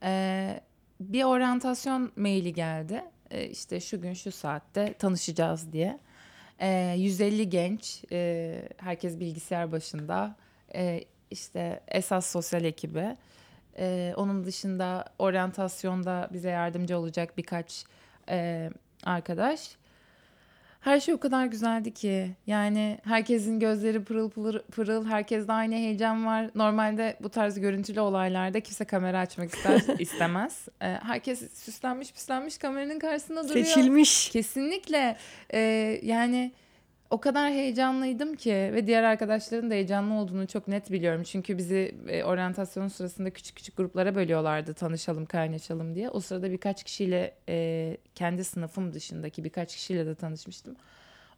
E, 0.03 0.61
bir 1.09 1.25
oryantasyon 1.25 2.13
maili 2.17 2.53
geldi. 2.53 3.05
E, 3.31 3.45
işte 3.47 3.81
şu 3.81 4.01
gün 4.01 4.15
şu 4.15 4.33
saatte 4.33 4.93
tanışacağız 4.93 5.73
diye. 5.73 5.99
E, 6.59 6.95
150 6.97 7.49
genç, 7.49 8.05
e, 8.13 8.63
herkes 8.77 9.21
bilgisayar 9.21 9.73
başında. 9.73 10.37
E, 10.75 11.05
işte 11.31 11.81
esas 11.89 12.27
sosyal 12.27 12.65
ekibi. 12.65 13.17
E, 13.79 14.15
onun 14.17 14.45
dışında 14.45 15.05
oryantasyonda 15.19 16.29
bize 16.33 16.51
yardımcı 16.51 16.99
olacak 16.99 17.39
birkaç 17.39 17.85
e, 18.29 18.71
arkadaş. 19.05 19.77
Her 20.83 21.01
şey 21.01 21.15
o 21.15 21.19
kadar 21.19 21.47
güzeldi 21.47 21.95
ki. 21.95 22.31
Yani 22.47 22.99
herkesin 23.05 23.61
gözleri 23.61 24.05
pırıl 24.05 24.31
pırıl, 24.31 24.63
pırıl 24.63 25.07
herkeste 25.07 25.53
aynı 25.53 25.75
heyecan 25.75 26.27
var. 26.27 26.51
Normalde 26.55 27.17
bu 27.21 27.29
tarz 27.29 27.61
görüntülü 27.61 28.01
olaylarda 28.01 28.61
kimse 28.61 28.85
kamera 28.85 29.19
açmak 29.19 29.55
ister 29.55 29.83
istemez. 29.99 30.69
Ee, 30.83 30.87
herkes 30.87 31.53
süslenmiş 31.55 32.13
püslenmiş 32.13 32.59
kameranın 32.59 32.99
karşısında 32.99 33.49
duruyor. 33.49 33.67
Seçilmiş. 33.67 34.31
Kesinlikle. 34.31 35.17
Ee, 35.55 36.01
yani 36.03 36.53
o 37.13 37.21
kadar 37.21 37.53
heyecanlıydım 37.53 38.35
ki 38.35 38.51
ve 38.53 38.87
diğer 38.87 39.03
arkadaşların 39.03 39.71
da 39.71 39.75
heyecanlı 39.75 40.15
olduğunu 40.15 40.47
çok 40.47 40.69
net 40.69 40.93
biliyorum. 40.93 41.23
Çünkü 41.23 41.59
bizi 41.59 41.95
e, 42.09 42.25
oryantasyon 42.25 42.89
sırasında 42.89 43.31
küçük 43.31 43.57
küçük 43.57 43.77
gruplara 43.77 44.15
bölüyorlardı 44.15 44.75
tanışalım, 44.75 45.27
kaynaşalım 45.27 45.95
diye. 45.95 46.11
O 46.11 46.21
sırada 46.21 46.51
birkaç 46.51 46.85
kişiyle 46.85 47.35
e, 47.49 47.97
kendi 48.15 48.45
sınıfım 48.45 48.93
dışındaki 48.93 49.45
birkaç 49.45 49.77
kişiyle 49.77 50.07
de 50.07 50.15
tanışmıştım. 50.15 50.77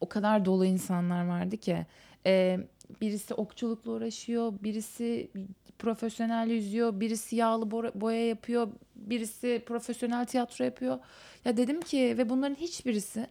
O 0.01 0.09
kadar 0.09 0.45
dolu 0.45 0.65
insanlar 0.65 1.27
vardı 1.27 1.57
ki. 1.57 1.87
E, 2.27 2.59
birisi 3.01 3.35
okçulukla 3.35 3.91
uğraşıyor, 3.91 4.53
birisi 4.63 5.31
profesyonel 5.79 6.51
yüzüyor, 6.51 7.01
birisi 7.01 7.37
yağlı 7.37 7.71
boya 7.95 8.27
yapıyor, 8.27 8.69
birisi 8.97 9.63
profesyonel 9.67 10.27
tiyatro 10.27 10.65
yapıyor. 10.65 10.99
Ya 11.45 11.57
dedim 11.57 11.81
ki 11.81 12.15
ve 12.19 12.29
bunların 12.29 12.55
hiçbirisi 12.55 13.27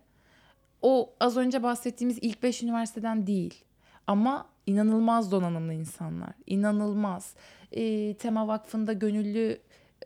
o 0.84 1.13
az 1.20 1.38
önce 1.38 1.63
bahsettiğimiz 1.63 2.18
ilk 2.22 2.44
beş 2.44 2.63
üniversiteden 2.63 3.28
değil. 3.28 3.63
Ama 4.08 4.46
inanılmaz 4.66 5.32
donanımlı 5.32 5.74
insanlar. 5.74 6.30
İnanılmaz. 6.48 7.36
Ee, 7.72 8.13
Tema 8.13 8.48
Vakfı'nda 8.48 8.94
gönüllü 8.94 9.60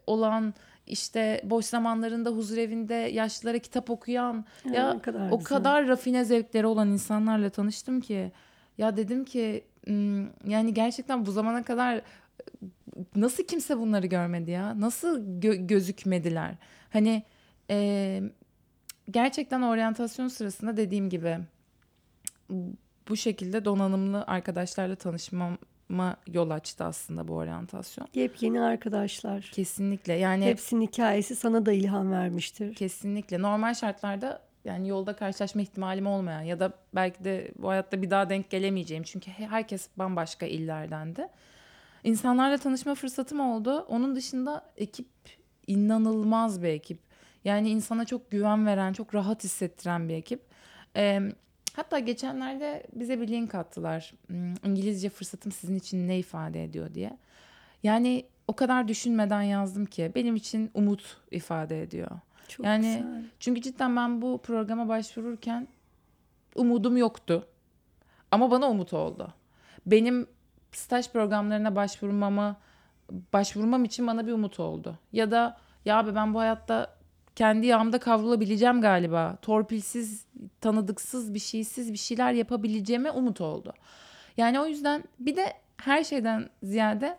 olan 0.08 0.54
işte 0.88 1.42
boş 1.44 1.66
zamanlarında 1.66 2.30
huzur 2.30 2.58
evinde 2.58 2.94
yaşlılara 2.94 3.60
kitap 3.60 3.90
okuyan 3.90 4.46
Ya, 4.66 4.74
ya 4.74 5.00
kadar 5.02 5.32
o 5.32 5.38
güzel. 5.40 5.44
kadar 5.44 5.88
rafine 5.88 6.26
zevkleri 6.26 6.66
olan 6.68 6.88
insanlarla 6.88 7.50
tanıştım 7.50 8.02
ki 8.02 8.32
ya 8.78 8.98
dedim 8.98 9.26
ki 9.26 9.64
"Hmm, 9.88 10.24
yani 10.52 10.74
gerçekten 10.74 11.26
bu 11.26 11.32
zamana 11.32 11.64
kadar 11.64 12.02
nasıl 13.16 13.44
kimse 13.44 13.78
bunları 13.80 14.08
görmedi 14.08 14.52
ya? 14.52 14.80
Nasıl 14.82 15.20
gö- 15.40 15.68
gözükmediler? 15.68 16.56
Hani 16.90 17.24
e, 17.70 18.22
gerçekten 19.12 19.62
oryantasyon 19.62 20.28
sırasında 20.28 20.78
dediğim 20.78 21.10
gibi 21.10 21.38
bu 23.10 23.16
şekilde 23.18 23.66
donanımlı 23.66 24.24
arkadaşlarla 24.28 24.96
tanışmama 24.96 26.16
yol 26.28 26.50
açtı 26.50 26.84
aslında 26.84 27.28
bu 27.28 27.34
oryantasyon. 27.34 28.08
Yepyeni 28.14 28.62
arkadaşlar. 28.62 29.42
Kesinlikle 29.54 30.14
yani 30.14 30.46
Hepsinin 30.46 30.82
hikayesi 30.82 31.36
sana 31.36 31.66
da 31.66 31.72
ilham 31.72 32.12
vermiştir. 32.12 32.76
kesinlikle 32.76 33.42
normal 33.42 33.74
şartlarda 33.74 34.42
yani 34.66 34.88
yolda 34.88 35.16
karşılaşma 35.16 35.62
ihtimalim 35.62 36.08
olmayan 36.08 36.42
ya 36.42 36.60
da 36.60 36.74
belki 36.96 37.24
de 37.24 37.52
bu 37.58 37.70
hayatta 37.70 38.02
bir 38.02 38.10
daha 38.10 38.30
denk 38.30 38.50
gelemeyeceğim 38.50 39.04
çünkü 39.04 39.32
he- 39.32 39.48
herkes 39.48 39.88
bambaşka 39.98 40.46
illerdendi. 40.46 41.28
İnsanlarla 42.04 42.58
tanışma 42.58 42.96
fırsatım 42.96 43.40
oldu. 43.40 43.80
Onun 43.90 44.16
dışında 44.16 44.66
ekip 44.78 45.08
inanılmaz 45.68 46.64
bir 46.64 46.68
ekip. 46.68 47.07
Yani 47.46 47.70
insana 47.70 48.06
çok 48.06 48.32
güven 48.32 48.66
veren, 48.66 48.94
çok 48.94 49.16
rahat 49.16 49.44
hissettiren 49.44 50.10
bir 50.10 50.14
ekip. 50.14 50.42
Ee, 50.96 51.22
hatta 51.76 52.00
geçenlerde 52.00 52.88
bize 52.94 53.22
bir 53.22 53.28
link 53.28 53.56
attılar. 53.56 54.14
Hmm, 54.28 54.54
İngilizce 54.66 55.10
fırsatım 55.10 55.52
sizin 55.52 55.76
için 55.76 56.08
ne 56.08 56.20
ifade 56.20 56.64
ediyor 56.64 56.94
diye. 56.94 57.18
Yani 57.84 58.26
o 58.48 58.56
kadar 58.56 58.88
düşünmeden 58.88 59.42
yazdım 59.42 59.86
ki 59.86 60.12
benim 60.16 60.36
için 60.36 60.72
umut 60.74 61.18
ifade 61.32 61.82
ediyor. 61.82 62.12
Çok 62.48 62.66
Yani 62.66 62.86
güzel. 62.86 63.24
çünkü 63.40 63.62
cidden 63.62 63.96
ben 63.96 64.22
bu 64.22 64.42
programa 64.44 64.88
başvururken 64.88 65.68
umudum 66.56 66.98
yoktu. 66.98 67.48
Ama 68.32 68.52
bana 68.52 68.70
umut 68.70 68.94
oldu. 68.94 69.34
Benim 69.86 70.28
staj 70.72 71.10
programlarına 71.12 71.76
başvurmama 71.76 72.58
başvurmam 73.34 73.84
için 73.86 74.08
bana 74.08 74.28
bir 74.28 74.32
umut 74.32 74.60
oldu. 74.60 75.00
Ya 75.14 75.32
da 75.32 75.58
ya 75.86 75.98
abi 76.00 76.16
ben 76.16 76.34
bu 76.34 76.40
hayatta 76.40 76.97
kendi 77.38 77.68
yağımda 77.68 78.00
kavrulabileceğim 78.00 78.82
galiba. 78.82 79.38
Torpilsiz, 79.42 80.26
tanıdıksız 80.62 81.34
bir 81.34 81.40
şeysiz 81.40 81.94
bir 81.94 81.98
şeyler 81.98 82.34
yapabileceğime 82.34 83.12
umut 83.12 83.42
oldu. 83.42 83.74
Yani 84.38 84.60
o 84.60 84.66
yüzden 84.68 85.04
bir 85.20 85.36
de 85.36 85.54
her 85.78 86.04
şeyden 86.04 86.50
ziyade 86.64 87.18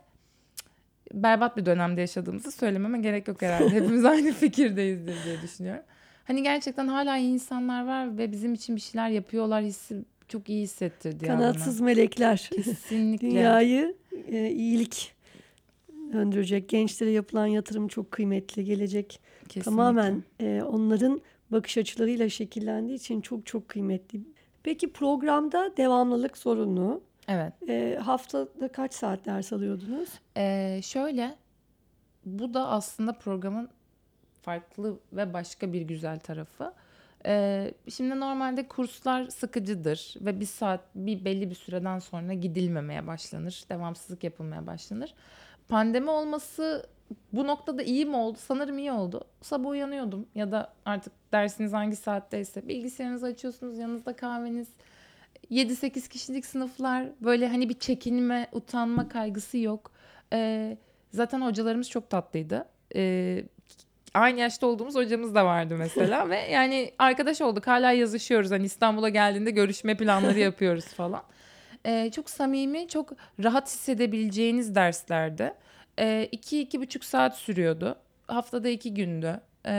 berbat 1.15 1.57
bir 1.57 1.67
dönemde 1.67 2.01
yaşadığımızı 2.01 2.53
söylememe 2.53 2.99
gerek 2.99 3.29
yok 3.29 3.43
herhalde. 3.43 3.71
Hepimiz 3.75 4.05
aynı 4.05 4.33
fikirdeyizdir 4.33 5.17
diye 5.25 5.43
düşünüyorum. 5.43 5.83
Hani 6.25 6.43
gerçekten 6.43 6.89
hala 6.89 7.17
iyi 7.17 7.33
insanlar 7.33 7.87
var 7.87 8.19
ve 8.19 8.33
bizim 8.33 8.55
için 8.55 8.77
bir 8.77 8.81
şeyler 8.81 9.09
yapıyorlar 9.09 9.63
hissi 9.63 10.05
çok 10.29 10.49
iyi 10.49 10.63
hissettirdi. 10.63 11.27
Kanatsız 11.27 11.81
melekler. 11.81 12.51
Kesinlikle. 12.55 13.27
Dünyayı 13.31 13.97
e, 14.29 14.51
iyilik 14.51 15.15
döndürecek. 16.13 16.69
Gençlere 16.69 17.11
yapılan 17.11 17.47
yatırım 17.47 17.89
çok 17.89 18.11
kıymetli. 18.11 18.65
Gelecek 18.65 19.21
Kesinlikle. 19.49 19.71
tamamen 19.71 20.23
e, 20.40 20.62
onların 20.62 21.21
bakış 21.50 21.78
açılarıyla 21.78 22.28
şekillendiği 22.28 22.97
için 22.97 23.21
çok 23.21 23.47
çok 23.47 23.69
kıymetli. 23.69 24.21
Peki 24.62 24.93
programda 24.93 25.76
devamlılık 25.76 26.38
sorunu. 26.38 27.00
Evet. 27.28 27.52
E, 27.69 27.99
haftada 28.02 28.73
kaç 28.73 28.95
saat 28.95 29.26
ders 29.26 29.52
alıyordunuz? 29.52 30.09
Ee, 30.37 30.81
şöyle 30.83 31.37
bu 32.25 32.55
da 32.55 32.69
aslında 32.69 33.12
programın 33.12 33.69
farklı 34.43 34.99
ve 35.12 35.33
başka 35.33 35.73
bir 35.73 35.83
güzel 35.83 36.19
tarafı. 36.19 36.73
Ee, 37.26 37.75
şimdi 37.88 38.21
normalde 38.21 38.69
kurslar 38.69 39.28
sıkıcıdır 39.28 40.14
ve 40.21 40.40
bir 40.40 40.47
saat 40.47 40.81
bir 40.95 41.25
belli 41.25 41.50
bir 41.50 41.55
süreden 41.55 41.99
sonra 41.99 42.33
gidilmemeye 42.33 43.07
başlanır. 43.07 43.64
Devamsızlık 43.71 44.25
yapılmaya 44.25 44.67
başlanır. 44.67 45.14
Pandemi 45.69 46.11
olması 46.11 46.87
bu 47.33 47.47
noktada 47.47 47.83
iyi 47.83 48.07
mi 48.07 48.17
oldu? 48.17 48.38
Sanırım 48.41 48.79
iyi 48.79 48.93
oldu. 48.93 49.25
Sabah 49.43 49.71
uyanıyordum 49.71 50.27
ya 50.35 50.53
da 50.53 50.73
artık 50.85 51.12
dersiniz 51.33 51.73
hangi 51.73 51.97
saatteyse 51.97 52.69
bilgisayarınızı 52.69 53.27
açıyorsunuz 53.27 53.79
yanınızda 53.79 54.17
kahveniz 54.17 54.69
7-8 55.50 56.09
kişilik 56.09 56.47
sınıflar 56.47 57.07
böyle 57.21 57.49
hani 57.49 57.69
bir 57.69 57.79
çekinme, 57.79 58.49
utanma 58.53 59.09
kaygısı 59.09 59.59
yok. 59.59 59.91
Ee, 60.33 60.77
zaten 61.12 61.41
hocalarımız 61.41 61.91
çok 61.91 62.11
tatlıydı. 62.11 62.69
Ee, 62.97 63.45
aynı 64.15 64.41
yaşta 64.41 64.67
olduğumuz 64.67 64.95
hocamız 64.95 65.35
da 65.35 65.45
vardı 65.45 65.77
mesela 65.79 66.29
ve 66.31 66.38
yani 66.38 66.93
arkadaş 66.99 67.41
olduk 67.41 67.67
hala 67.67 67.93
yazışıyoruz. 67.93 68.50
Hani 68.50 68.65
İstanbul'a 68.65 69.09
geldiğinde 69.09 69.50
görüşme 69.50 69.97
planları 69.97 70.38
yapıyoruz 70.38 70.85
falan. 70.85 71.23
Ee, 71.87 72.11
çok 72.15 72.31
samimi, 72.31 72.88
çok 72.88 73.12
rahat 73.43 73.69
hissedebileceğiniz 73.69 74.75
derslerde. 74.75 75.55
E, 75.99 76.28
iki, 76.33 76.61
iki 76.61 76.81
buçuk 76.81 77.05
saat 77.05 77.37
sürüyordu. 77.37 77.97
Haftada 78.26 78.69
iki 78.69 78.95
gündü. 78.95 79.40
E, 79.67 79.75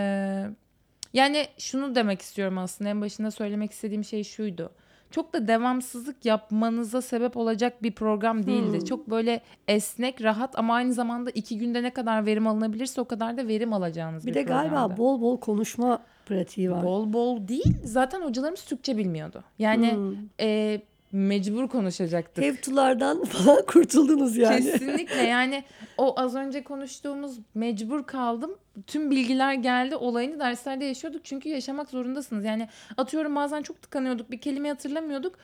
yani 1.13 1.45
şunu 1.57 1.95
demek 1.95 2.21
istiyorum 2.21 2.57
aslında 2.57 2.89
en 2.89 3.01
başında 3.01 3.31
söylemek 3.31 3.71
istediğim 3.71 4.03
şey 4.03 4.23
şuydu. 4.23 4.71
Çok 5.11 5.33
da 5.33 5.47
devamsızlık 5.47 6.25
yapmanıza 6.25 7.01
sebep 7.01 7.37
olacak 7.37 7.83
bir 7.83 7.91
program 7.91 8.45
değildi. 8.45 8.77
Hmm. 8.77 8.85
Çok 8.85 9.09
böyle 9.09 9.41
esnek, 9.67 10.23
rahat 10.23 10.59
ama 10.59 10.73
aynı 10.75 10.93
zamanda 10.93 11.29
iki 11.29 11.57
günde 11.57 11.83
ne 11.83 11.89
kadar 11.93 12.25
verim 12.25 12.47
alınabilirse 12.47 13.01
o 13.01 13.05
kadar 13.05 13.37
da 13.37 13.47
verim 13.47 13.73
alacağınız 13.73 14.25
Bir 14.25 14.29
bir, 14.31 14.35
de 14.35 14.41
galiba 14.43 14.75
programdı. 14.75 14.97
bol 14.97 15.21
bol 15.21 15.39
konuşma 15.39 16.01
pratiği 16.25 16.71
var. 16.71 16.83
Bol 16.83 17.13
bol 17.13 17.47
değil. 17.47 17.77
Zaten 17.83 18.21
hocalarımız 18.21 18.65
Türkçe 18.65 18.97
bilmiyordu. 18.97 19.43
Yani 19.59 19.91
Hmm. 19.93 20.15
e, 20.39 20.81
mecbur 21.11 21.67
konuşacaktık. 21.67 22.45
Have 22.45 22.61
to'lardan 22.61 23.23
falan 23.25 23.65
kurtuldunuz 23.65 24.37
yani. 24.37 24.71
Kesinlikle 24.71 25.21
yani 25.21 25.63
o 25.97 26.19
az 26.19 26.35
önce 26.35 26.63
konuştuğumuz 26.63 27.39
mecbur 27.55 28.03
kaldım. 28.03 28.51
Tüm 28.87 29.11
bilgiler 29.11 29.53
geldi 29.53 29.95
olayını 29.95 30.39
derslerde 30.39 30.85
yaşıyorduk. 30.85 31.25
Çünkü 31.25 31.49
yaşamak 31.49 31.89
zorundasınız. 31.89 32.45
Yani 32.45 32.67
atıyorum 32.97 33.35
bazen 33.35 33.61
çok 33.61 33.81
tıkanıyorduk. 33.81 34.31
Bir 34.31 34.41
kelime 34.41 34.69
hatırlamıyorduk. 34.69 35.35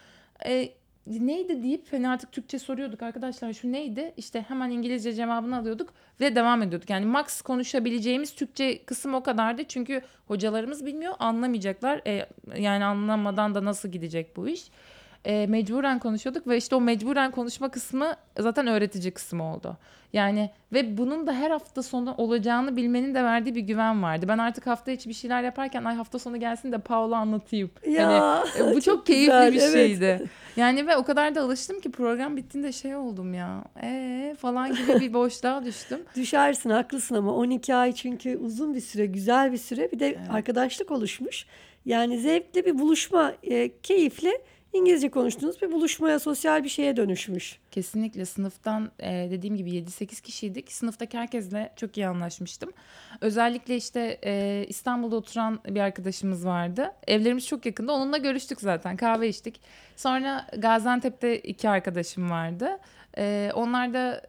E, 0.45 0.69
neydi 1.07 1.63
deyip 1.63 1.93
hani 1.93 2.09
artık 2.09 2.31
Türkçe 2.31 2.59
soruyorduk 2.59 3.01
arkadaşlar 3.01 3.53
şu 3.53 3.71
neydi? 3.71 4.13
İşte 4.17 4.45
hemen 4.47 4.69
İngilizce 4.69 5.13
cevabını 5.13 5.57
alıyorduk 5.57 5.93
ve 6.19 6.35
devam 6.35 6.61
ediyorduk. 6.61 6.89
Yani 6.89 7.05
max 7.05 7.41
konuşabileceğimiz 7.41 8.35
Türkçe 8.35 8.85
kısım 8.85 9.13
o 9.13 9.23
kadardı. 9.23 9.63
Çünkü 9.63 10.01
hocalarımız 10.27 10.85
bilmiyor 10.85 11.13
anlamayacaklar. 11.19 12.01
E, 12.07 12.25
yani 12.57 12.85
anlamadan 12.85 13.55
da 13.55 13.65
nasıl 13.65 13.89
gidecek 13.89 14.35
bu 14.35 14.47
iş? 14.47 14.63
E, 15.25 15.47
mecburen 15.47 15.99
konuşuyorduk 15.99 16.47
ve 16.47 16.57
işte 16.57 16.75
o 16.75 16.81
mecburen 16.81 17.31
konuşma 17.31 17.69
kısmı 17.69 18.15
zaten 18.39 18.67
öğretici 18.67 19.11
kısmı 19.11 19.53
oldu. 19.53 19.77
Yani 20.13 20.49
ve 20.73 20.97
bunun 20.97 21.27
da 21.27 21.33
her 21.33 21.51
hafta 21.51 21.83
sonu 21.83 22.15
olacağını 22.17 22.75
bilmenin 22.75 23.15
de 23.15 23.23
verdiği 23.23 23.55
bir 23.55 23.61
güven 23.61 24.03
vardı. 24.03 24.25
Ben 24.27 24.37
artık 24.37 24.67
hafta 24.67 24.91
içi 24.91 25.09
bir 25.09 25.13
şeyler 25.13 25.43
yaparken 25.43 25.83
ay 25.83 25.95
hafta 25.95 26.19
sonu 26.19 26.39
gelsin 26.39 26.71
de 26.71 26.77
Paula 26.77 27.17
anlatayım. 27.17 27.71
Ya, 27.87 28.09
Hani, 28.09 28.71
e, 28.71 28.75
bu 28.75 28.81
çok, 28.81 29.05
keyifli 29.05 29.25
güzel, 29.25 29.53
bir 29.53 29.61
evet. 29.61 29.73
şeydi. 29.73 30.29
Yani 30.55 30.87
ve 30.87 30.97
o 30.97 31.03
kadar 31.03 31.35
da 31.35 31.41
alıştım 31.41 31.79
ki 31.79 31.91
program 31.91 32.37
bittiğinde 32.37 32.71
şey 32.71 32.95
oldum 32.95 33.33
ya. 33.33 33.63
Ee 33.83 34.35
falan 34.39 34.75
gibi 34.75 34.99
bir 34.99 35.13
boşluğa 35.13 35.65
düştüm. 35.65 35.99
Düşersin 36.15 36.69
haklısın 36.69 37.15
ama 37.15 37.35
12 37.35 37.75
ay 37.75 37.91
çünkü 37.91 38.37
uzun 38.37 38.75
bir 38.75 38.81
süre, 38.81 39.05
güzel 39.05 39.51
bir 39.51 39.57
süre. 39.57 39.91
Bir 39.91 39.99
de 39.99 40.07
Evet. 40.07 40.19
arkadaşlık 40.31 40.91
oluşmuş. 40.91 41.45
Yani 41.85 42.19
zevkli 42.19 42.65
bir 42.65 42.79
buluşma, 42.79 43.33
e, 43.43 43.77
keyifli 43.77 44.31
İngilizce 44.75 45.09
konuştuğunuz 45.09 45.61
bir 45.61 45.71
buluşmaya, 45.71 46.19
sosyal 46.19 46.63
bir 46.63 46.69
şeye 46.69 46.97
dönüşmüş. 46.97 47.59
Kesinlikle 47.71 48.25
sınıftan 48.25 48.91
e, 48.99 49.27
dediğim 49.31 49.57
gibi 49.57 49.71
7-8 49.71 50.21
kişiydik. 50.21 50.71
Sınıftaki 50.71 51.17
herkesle 51.17 51.73
çok 51.75 51.97
iyi 51.97 52.07
anlaşmıştım. 52.07 52.71
Özellikle 53.21 53.75
işte 53.75 54.19
e, 54.25 54.65
İstanbul'da 54.69 55.15
oturan 55.15 55.59
bir 55.69 55.79
arkadaşımız 55.79 56.45
vardı. 56.45 56.91
Evlerimiz 57.07 57.47
çok 57.47 57.65
yakında. 57.65 57.93
Onunla 57.93 58.17
görüştük 58.17 58.61
zaten. 58.61 58.97
Kahve 58.97 59.29
içtik. 59.29 59.61
Sonra 59.95 60.47
Gaziantep'te 60.57 61.39
iki 61.39 61.69
arkadaşım 61.69 62.31
vardı. 62.31 62.77
E, 63.17 63.51
onlar 63.53 63.93
da 63.93 64.21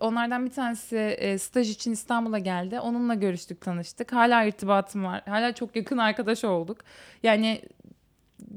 onlardan 0.00 0.46
bir 0.46 0.50
tanesi 0.50 0.96
e, 0.96 1.38
staj 1.38 1.70
için 1.70 1.92
İstanbul'a 1.92 2.38
geldi. 2.38 2.80
Onunla 2.80 3.14
görüştük, 3.14 3.60
tanıştık. 3.60 4.12
Hala 4.12 4.44
irtibatım 4.44 5.04
var. 5.04 5.22
Hala 5.28 5.54
çok 5.54 5.76
yakın 5.76 5.98
arkadaş 5.98 6.44
olduk. 6.44 6.78
Yani 7.22 7.60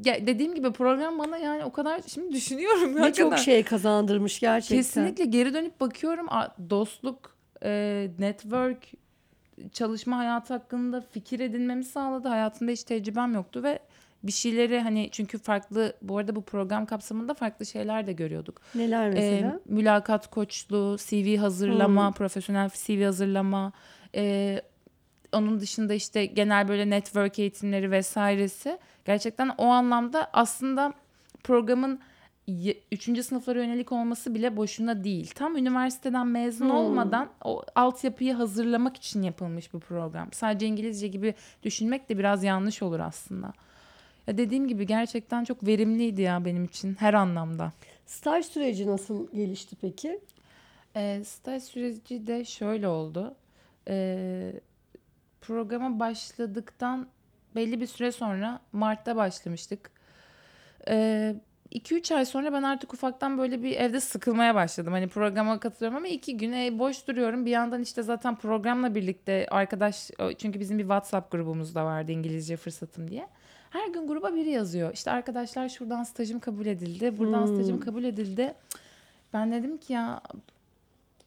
ya 0.06 0.28
dediğim 0.28 0.56
gibi 0.56 0.72
program 0.72 1.20
bana 1.20 1.38
yani 1.38 1.64
o 1.66 1.72
kadar 1.72 2.02
şimdi 2.08 2.32
düşünüyorum. 2.36 2.96
Ne 3.02 3.14
çok 3.14 3.38
şey 3.38 3.64
kazandırmış 3.64 4.40
gerçekten. 4.40 4.78
Kesinlikle 4.78 5.26
geri 5.26 5.54
dönüp 5.54 5.80
bakıyorum 5.82 6.28
dostluk, 6.70 7.36
e, 7.64 8.08
network, 8.20 8.84
çalışma 9.74 10.18
hayatı 10.18 10.54
hakkında 10.54 11.02
fikir 11.02 11.40
edinmemi 11.40 11.84
sağladı. 11.84 12.28
Hayatımda 12.28 12.72
hiç 12.72 12.84
tecrübem 12.84 13.34
yoktu 13.34 13.64
ve 13.64 13.80
bir 14.24 14.32
şeyleri 14.32 14.80
hani 14.80 15.10
çünkü 15.12 15.38
farklı 15.38 15.94
bu 16.02 16.18
arada 16.18 16.36
bu 16.36 16.42
program 16.42 16.86
kapsamında 16.86 17.34
farklı 17.34 17.66
şeyler 17.66 18.08
de 18.08 18.14
görüyorduk. 18.14 18.62
Neler 18.76 19.08
E, 19.08 19.14
mesela? 19.14 19.60
mülakat 19.66 20.30
koçluğu, 20.30 20.98
CV 21.00 21.38
hazırlama, 21.38 22.08
Hmm. 22.08 22.14
profesyonel 22.14 22.70
CV 22.70 23.04
hazırlama, 23.06 23.72
e, 24.16 24.62
onun 25.34 25.60
dışında 25.60 25.94
işte 25.94 26.26
genel 26.26 26.68
böyle 26.68 26.90
network 26.90 27.40
eğitimleri 27.40 27.92
vesairesi. 27.92 28.78
Gerçekten 29.06 29.50
o 29.58 29.66
anlamda 29.66 30.30
aslında 30.34 30.94
programın 31.44 32.00
3. 32.92 33.26
sınıflara 33.26 33.64
yönelik 33.64 33.92
olması 33.92 34.36
bile 34.36 34.58
boşuna 34.58 35.04
değil. 35.04 35.32
Tam 35.36 35.58
üniversiteden 35.58 36.28
mezun 36.28 36.66
Hmm. 36.70 36.76
olmadan 36.76 37.30
o 37.44 37.64
altyapıyı 37.76 38.34
hazırlamak 38.34 38.98
için 38.98 39.22
yapılmış 39.22 39.74
bu 39.74 39.80
program. 39.80 40.32
Sadece 40.32 40.66
İngilizce 40.68 41.08
gibi 41.08 41.34
düşünmek 41.64 42.10
de 42.10 42.18
biraz 42.18 42.44
yanlış 42.44 42.84
olur 42.84 43.00
aslında. 43.00 43.54
Ya 44.28 44.38
dediğim 44.38 44.68
gibi 44.68 44.88
gerçekten 44.88 45.44
çok 45.44 45.68
verimliydi 45.68 46.22
ya 46.22 46.46
benim 46.46 46.64
için 46.64 46.96
her 47.00 47.14
anlamda. 47.14 47.72
Staj 48.06 48.46
süreci 48.46 48.88
nasıl 48.88 49.32
gelişti 49.32 49.76
peki? 49.82 50.20
E, 50.96 51.24
staj 51.26 51.64
süreci 51.64 52.28
de 52.28 52.46
şöyle 52.46 52.88
oldu. 52.88 53.36
E, 53.88 54.54
programa 55.42 56.00
başladıktan 56.00 57.08
belli 57.56 57.82
bir 57.82 57.88
süre 57.88 58.12
sonra 58.12 58.60
Mart'ta 58.72 59.16
başlamıştık. 59.16 59.92
2-3 60.88 62.16
ay 62.16 62.26
sonra 62.26 62.54
ben 62.54 62.64
artık 62.64 62.94
ufaktan 62.94 63.38
böyle 63.38 63.64
bir 63.64 63.76
evde 63.76 64.00
sıkılmaya 64.00 64.56
başladım. 64.56 64.94
Hani 64.94 65.08
programa 65.08 65.60
katılıyorum 65.60 65.98
ama 65.98 66.08
iki 66.08 66.38
gün 66.38 66.52
e, 66.52 66.80
boş 66.80 67.08
duruyorum. 67.08 67.46
Bir 67.46 67.52
yandan 67.52 67.82
işte 67.82 68.04
zaten 68.04 68.36
programla 68.36 68.96
birlikte 68.96 69.48
arkadaş 69.52 70.12
çünkü 70.38 70.60
bizim 70.60 70.78
bir 70.78 70.84
WhatsApp 70.84 71.32
grubumuz 71.32 71.76
da 71.76 71.86
vardı 71.86 72.12
İngilizce 72.12 72.58
fırsatım 72.58 73.08
diye. 73.12 73.28
Her 73.70 73.88
gün 73.88 74.08
gruba 74.08 74.36
biri 74.36 74.50
yazıyor. 74.50 74.94
İşte 74.94 75.12
arkadaşlar 75.12 75.70
şuradan 75.70 76.04
stajım 76.04 76.40
kabul 76.40 76.66
edildi. 76.66 77.18
Buradan 77.18 77.46
Hmm. 77.48 77.56
stajım 77.56 77.80
kabul 77.80 78.04
edildi. 78.04 78.54
Ben 79.34 79.52
dedim 79.52 79.78
ki 79.78 79.94
ya 79.94 80.22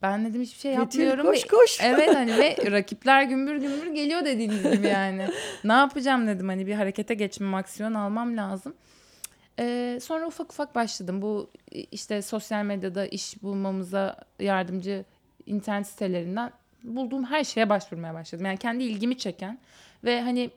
ben 0.02 0.24
dedim 0.24 0.42
hiçbir 0.42 0.58
şey 0.60 0.72
Betül, 0.72 0.80
yapmıyorum. 1.00 1.26
koş 1.26 1.44
ve- 1.44 1.48
koş. 1.48 1.78
Evet 1.82 2.14
hani 2.14 2.38
ve 2.38 2.56
rakipler 2.72 3.22
gümbür 3.22 3.56
gümbür 3.56 3.94
geliyor 3.94 4.24
dediğiniz 4.24 4.62
gibi 4.72 4.86
yani. 4.86 5.28
ne 5.64 5.72
yapacağım 5.72 6.26
dedim 6.26 6.48
hani 6.48 6.66
bir 6.66 6.74
harekete 6.74 7.14
geçmem, 7.14 7.54
aksiyon 7.54 7.94
almam 7.94 8.36
lazım. 8.36 8.74
Ee, 9.58 9.98
sonra 10.02 10.26
ufak 10.26 10.52
ufak 10.52 10.74
başladım. 10.74 11.22
Bu 11.22 11.50
işte 11.90 12.22
sosyal 12.22 12.64
medyada 12.64 13.06
iş 13.06 13.42
bulmamıza 13.42 14.16
yardımcı 14.40 15.04
internet 15.46 15.86
sitelerinden 15.86 16.50
bulduğum 16.84 17.24
her 17.24 17.44
şeye 17.44 17.68
başvurmaya 17.68 18.14
başladım. 18.14 18.46
Yani 18.46 18.56
kendi 18.56 18.84
ilgimi 18.84 19.18
çeken 19.18 19.58
ve 20.04 20.22
hani 20.22 20.50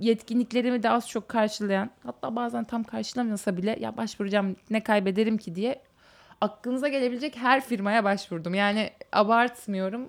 yetkinliklerimi 0.00 0.82
de 0.82 0.90
az 0.90 1.08
çok 1.08 1.28
karşılayan 1.28 1.90
hatta 2.02 2.36
bazen 2.36 2.64
tam 2.64 2.84
karşılamıyorsa 2.84 3.56
bile 3.56 3.76
ya 3.80 3.96
başvuracağım 3.96 4.56
ne 4.70 4.82
kaybederim 4.82 5.38
ki 5.38 5.54
diye 5.54 5.82
aklınıza 6.40 6.88
gelebilecek 6.88 7.36
her 7.36 7.60
firmaya 7.64 8.04
başvurdum. 8.04 8.54
Yani 8.54 8.90
abartmıyorum. 9.12 10.08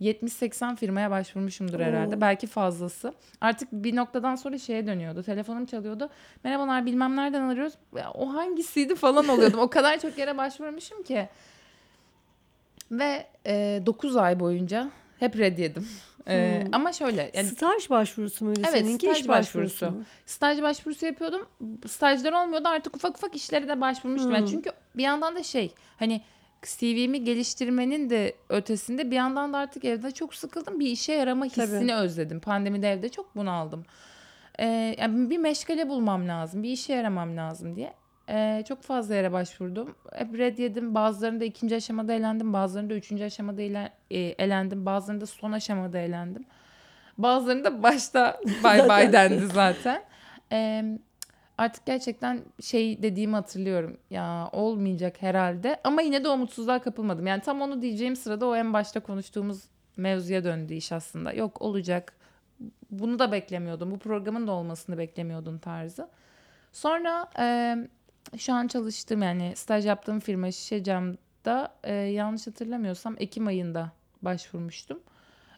70-80 0.00 0.76
firmaya 0.76 1.10
başvurmuşumdur 1.10 1.80
herhalde. 1.80 2.16
Oo. 2.16 2.20
Belki 2.20 2.46
fazlası. 2.46 3.14
Artık 3.40 3.68
bir 3.72 3.96
noktadan 3.96 4.36
sonra 4.36 4.58
şeye 4.58 4.86
dönüyordu. 4.86 5.22
Telefonum 5.22 5.66
çalıyordu. 5.66 6.08
Merhabalar 6.44 6.86
bilmem 6.86 7.16
nereden 7.16 7.42
arıyoruz. 7.42 7.74
Ya, 7.96 8.10
O 8.14 8.34
hangisiydi 8.34 8.94
falan 8.94 9.28
oluyordum. 9.28 9.60
o 9.60 9.70
kadar 9.70 10.00
çok 10.00 10.18
yere 10.18 10.36
başvurmuşum 10.38 11.02
ki. 11.02 11.28
Ve 12.90 13.26
e, 13.46 13.82
9 13.86 14.16
ay 14.16 14.40
boyunca 14.40 14.90
hep 15.18 15.38
red 15.38 15.58
yedim. 15.58 15.88
E, 16.28 16.60
Hmm. 16.64 16.68
ama 16.74 16.92
şöyle 16.92 17.30
yani 17.34 17.48
staj 17.48 17.90
başvurusu 17.90 18.44
muydu 18.44 18.60
Evet, 18.62 18.72
seninki? 18.80 19.06
staj 19.06 19.20
iş 19.20 19.28
başvurusu. 19.28 19.86
başvurusu. 19.86 20.04
staj 20.26 20.62
başvurusu 20.62 21.06
yapıyordum. 21.06 21.46
Stajlar 21.86 22.32
olmuyordu. 22.32 22.68
Artık 22.68 22.96
ufak 22.96 23.16
ufak 23.16 23.36
işlere 23.36 23.68
de 23.68 23.80
başvurmuştum. 23.80 24.30
Yani 24.32 24.40
Hmm. 24.40 24.50
çünkü 24.50 24.70
bir 24.96 25.02
yandan 25.02 25.36
da 25.36 25.42
şey 25.42 25.72
hani 25.98 26.20
CV'mi 26.62 27.24
geliştirmenin 27.24 28.10
de 28.10 28.34
ötesinde 28.48 29.10
bir 29.10 29.16
yandan 29.16 29.52
da 29.52 29.58
artık 29.58 29.84
evde 29.84 30.10
çok 30.10 30.34
sıkıldım. 30.34 30.80
Bir 30.80 30.86
işe 30.86 31.12
yarama 31.12 31.44
hissini 31.44 31.94
özledim. 31.94 32.40
Pandemide 32.40 32.92
evde 32.92 33.08
çok 33.08 33.36
bunaldım. 33.36 33.84
Ee, 34.60 34.96
yani 34.98 35.30
bir 35.30 35.38
meşgale 35.38 35.88
bulmam 35.88 36.28
lazım. 36.28 36.62
Bir 36.62 36.70
işe 36.70 36.92
yaramam 36.92 37.36
lazım 37.36 37.76
diye. 37.76 37.92
Ee, 38.28 38.64
çok 38.68 38.82
fazla 38.82 39.14
yere 39.14 39.32
başvurdum. 39.32 39.94
Hep 40.12 40.38
red 40.38 40.58
yedim. 40.58 40.94
Bazılarında 40.94 41.44
ikinci 41.44 41.76
aşamada 41.76 42.12
elendim. 42.12 42.52
Bazılarında 42.52 42.94
üçüncü 42.94 43.24
aşamada 43.24 43.62
ele- 43.62 43.92
e, 44.10 44.18
elendim. 44.18 44.86
Bazılarında 44.86 45.26
son 45.26 45.52
aşamada 45.52 45.98
elendim. 45.98 46.44
Bazılarında 47.18 47.82
başta 47.82 48.40
bay 48.64 48.88
bay 48.88 49.12
dendi 49.12 49.46
zaten. 49.46 50.02
Ee, 50.52 50.98
artık 51.58 51.86
gerçekten 51.86 52.40
şey 52.60 53.02
dediğimi 53.02 53.34
hatırlıyorum. 53.34 53.96
Ya 54.10 54.48
olmayacak 54.52 55.22
herhalde. 55.22 55.80
Ama 55.84 56.02
yine 56.02 56.24
de 56.24 56.28
umutsuzluğa 56.28 56.78
kapılmadım. 56.78 57.26
Yani 57.26 57.42
tam 57.42 57.60
onu 57.62 57.82
diyeceğim 57.82 58.16
sırada 58.16 58.46
o 58.46 58.56
en 58.56 58.72
başta 58.72 59.00
konuştuğumuz 59.00 59.64
mevzuya 59.96 60.44
döndü 60.44 60.74
iş 60.74 60.92
aslında. 60.92 61.32
Yok 61.32 61.62
olacak. 61.62 62.12
Bunu 62.90 63.18
da 63.18 63.32
beklemiyordum. 63.32 63.90
Bu 63.90 63.98
programın 63.98 64.46
da 64.46 64.52
olmasını 64.52 64.98
beklemiyordum 64.98 65.58
tarzı. 65.58 66.08
Sonra 66.72 67.30
e, 67.38 67.76
şu 68.36 68.52
an 68.52 68.66
çalıştığım 68.66 69.22
yani 69.22 69.52
staj 69.56 69.86
yaptığım 69.86 70.20
firma 70.20 70.50
Şişecam'da 70.52 71.18
Mart'ta 71.46 71.74
e, 71.84 71.94
yanlış 71.94 72.46
hatırlamıyorsam 72.46 73.16
Ekim 73.18 73.46
ayında 73.46 73.92
başvurmuştum. 74.22 75.00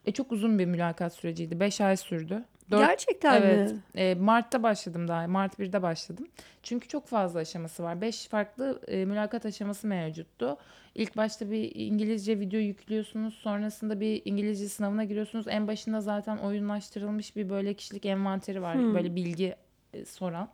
E, 0.06 0.12
çok 0.12 0.33
uzun 0.33 0.59
bir 0.59 0.66
mülakat 0.66 1.14
süreciydi. 1.14 1.61
5 1.61 1.80
ay 1.80 1.96
sürdü. 1.96 2.44
Dört- 2.70 2.87
Gerçekten 2.88 3.42
Evet. 3.42 3.72
mi? 3.72 3.78
E, 3.94 4.14
Mart'ta 4.14 4.62
başladım 4.62 5.09
daha. 5.09 5.26
Mart 5.26 5.59
1'de 5.59 5.83
başladım. 5.83 6.26
Çünkü 6.62 6.88
çok 6.88 7.06
fazla 7.06 7.40
aşaması 7.40 7.83
var. 7.83 8.00
5 8.00 8.28
farklı 8.28 8.80
e, 8.88 9.04
mülakat 9.04 9.46
aşaması 9.46 9.87
mevcuttu. 9.87 10.56
İlk 10.94 11.16
başta 11.16 11.50
bir 11.50 11.72
İngilizce 11.74 12.40
video 12.40 12.61
yüklüyorsunuz. 12.61 13.35
Sonrasında 13.35 14.00
bir 14.00 14.22
İngilizce 14.24 14.68
sınavına 14.68 15.04
giriyorsunuz. 15.04 15.48
En 15.48 15.66
başında 15.68 16.00
zaten 16.00 16.37
oyunlaştırılmış 16.37 17.37
bir 17.37 17.50
böyle 17.50 17.74
kişilik 17.74 18.06
envanteri 18.06 18.62
var. 18.62 18.74
Hmm. 18.74 18.94
Böyle 18.94 19.14
bilgi 19.16 19.56
e, 19.94 20.04
soran. 20.04 20.48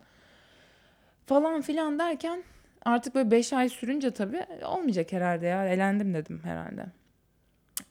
Falan 1.27 1.61
filan 1.61 1.99
derken 1.99 2.43
artık 2.85 3.15
böyle 3.15 3.31
5 3.31 3.53
ay 3.53 3.69
sürünce 3.69 4.11
tabii 4.11 4.45
olmayacak 4.65 5.11
herhalde 5.11 5.45
ya. 5.45 5.67
Elendim 5.67 6.13
dedim 6.13 6.41
herhalde. 6.43 6.85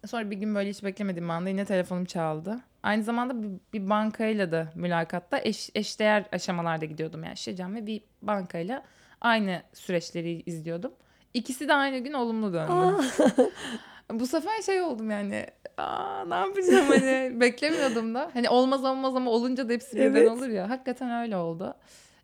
Sonra 0.07 0.31
bir 0.31 0.37
gün 0.37 0.55
böyle 0.55 0.71
hiç 0.71 0.85
beklemediğim 0.85 1.31
anda 1.31 1.49
yine 1.49 1.65
telefonum 1.65 2.05
çaldı. 2.05 2.61
Aynı 2.83 3.03
zamanda 3.03 3.43
bir, 3.43 3.49
bir 3.73 3.91
bankayla 3.91 4.53
da 4.53 4.73
mülakatta 4.75 5.39
eş, 5.43 5.71
eşdeğer 5.75 6.25
aşamalarda 6.33 6.85
gidiyordum 6.85 7.25
yani 7.25 7.37
Şecem 7.37 7.75
ve 7.75 7.87
bir 7.87 8.03
bankayla 8.23 8.83
aynı 9.21 9.63
süreçleri 9.73 10.43
izliyordum. 10.47 10.93
İkisi 11.35 11.69
de 11.69 11.75
aynı 11.75 11.99
gün 11.99 12.13
olumlu 12.13 12.53
döndü. 12.53 13.03
Bu 14.13 14.27
sefer 14.27 14.63
şey 14.63 14.83
oldum 14.83 15.11
yani. 15.11 15.47
Aa, 15.77 16.25
ne 16.25 16.35
yapacağım 16.35 16.87
hani 16.89 17.41
beklemiyordum 17.41 18.15
da. 18.15 18.31
Hani 18.35 18.49
olmaz 18.49 18.85
olmaz 18.85 19.17
ama 19.17 19.31
olunca 19.31 19.69
da 19.69 19.73
hepsi 19.73 19.97
birden 19.97 20.15
Evet. 20.15 20.29
olur 20.29 20.49
ya. 20.49 20.71
Hakikaten 20.71 21.23
öyle 21.23 21.37
oldu. 21.37 21.75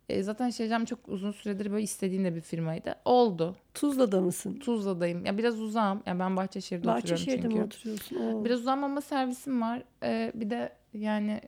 E, 0.09 0.23
zaten 0.23 0.49
Şecem 0.49 0.85
çok 0.85 0.99
uzun 1.07 1.31
süredir 1.31 1.71
böyle 1.71 1.83
istediğim 1.83 2.23
de 2.25 2.35
bir 2.35 2.41
firmaydı. 2.41 2.95
Oldu. 3.05 3.55
Tuzla'da 3.73 4.21
mısın? 4.21 4.59
Tuzla'dayım. 4.59 5.25
Ya 5.25 5.37
biraz 5.37 5.61
uzağım. 5.61 6.03
Ya 6.05 6.19
ben 6.19 6.37
Bahçeşehir'de 6.37 6.89
oturuyorum 6.89 7.11
Bahçeşehir'de 7.11 7.41
çünkü. 7.41 7.55
mi 7.55 7.63
oturuyorsun? 7.63 8.15
Oo. 8.15 8.45
Biraz 8.45 8.59
uzanmama 8.59 9.01
servisim 9.01 9.61
var. 9.61 9.83
Ee, 10.03 10.31
bir 10.35 10.49
de 10.49 10.71
yani 10.93 11.41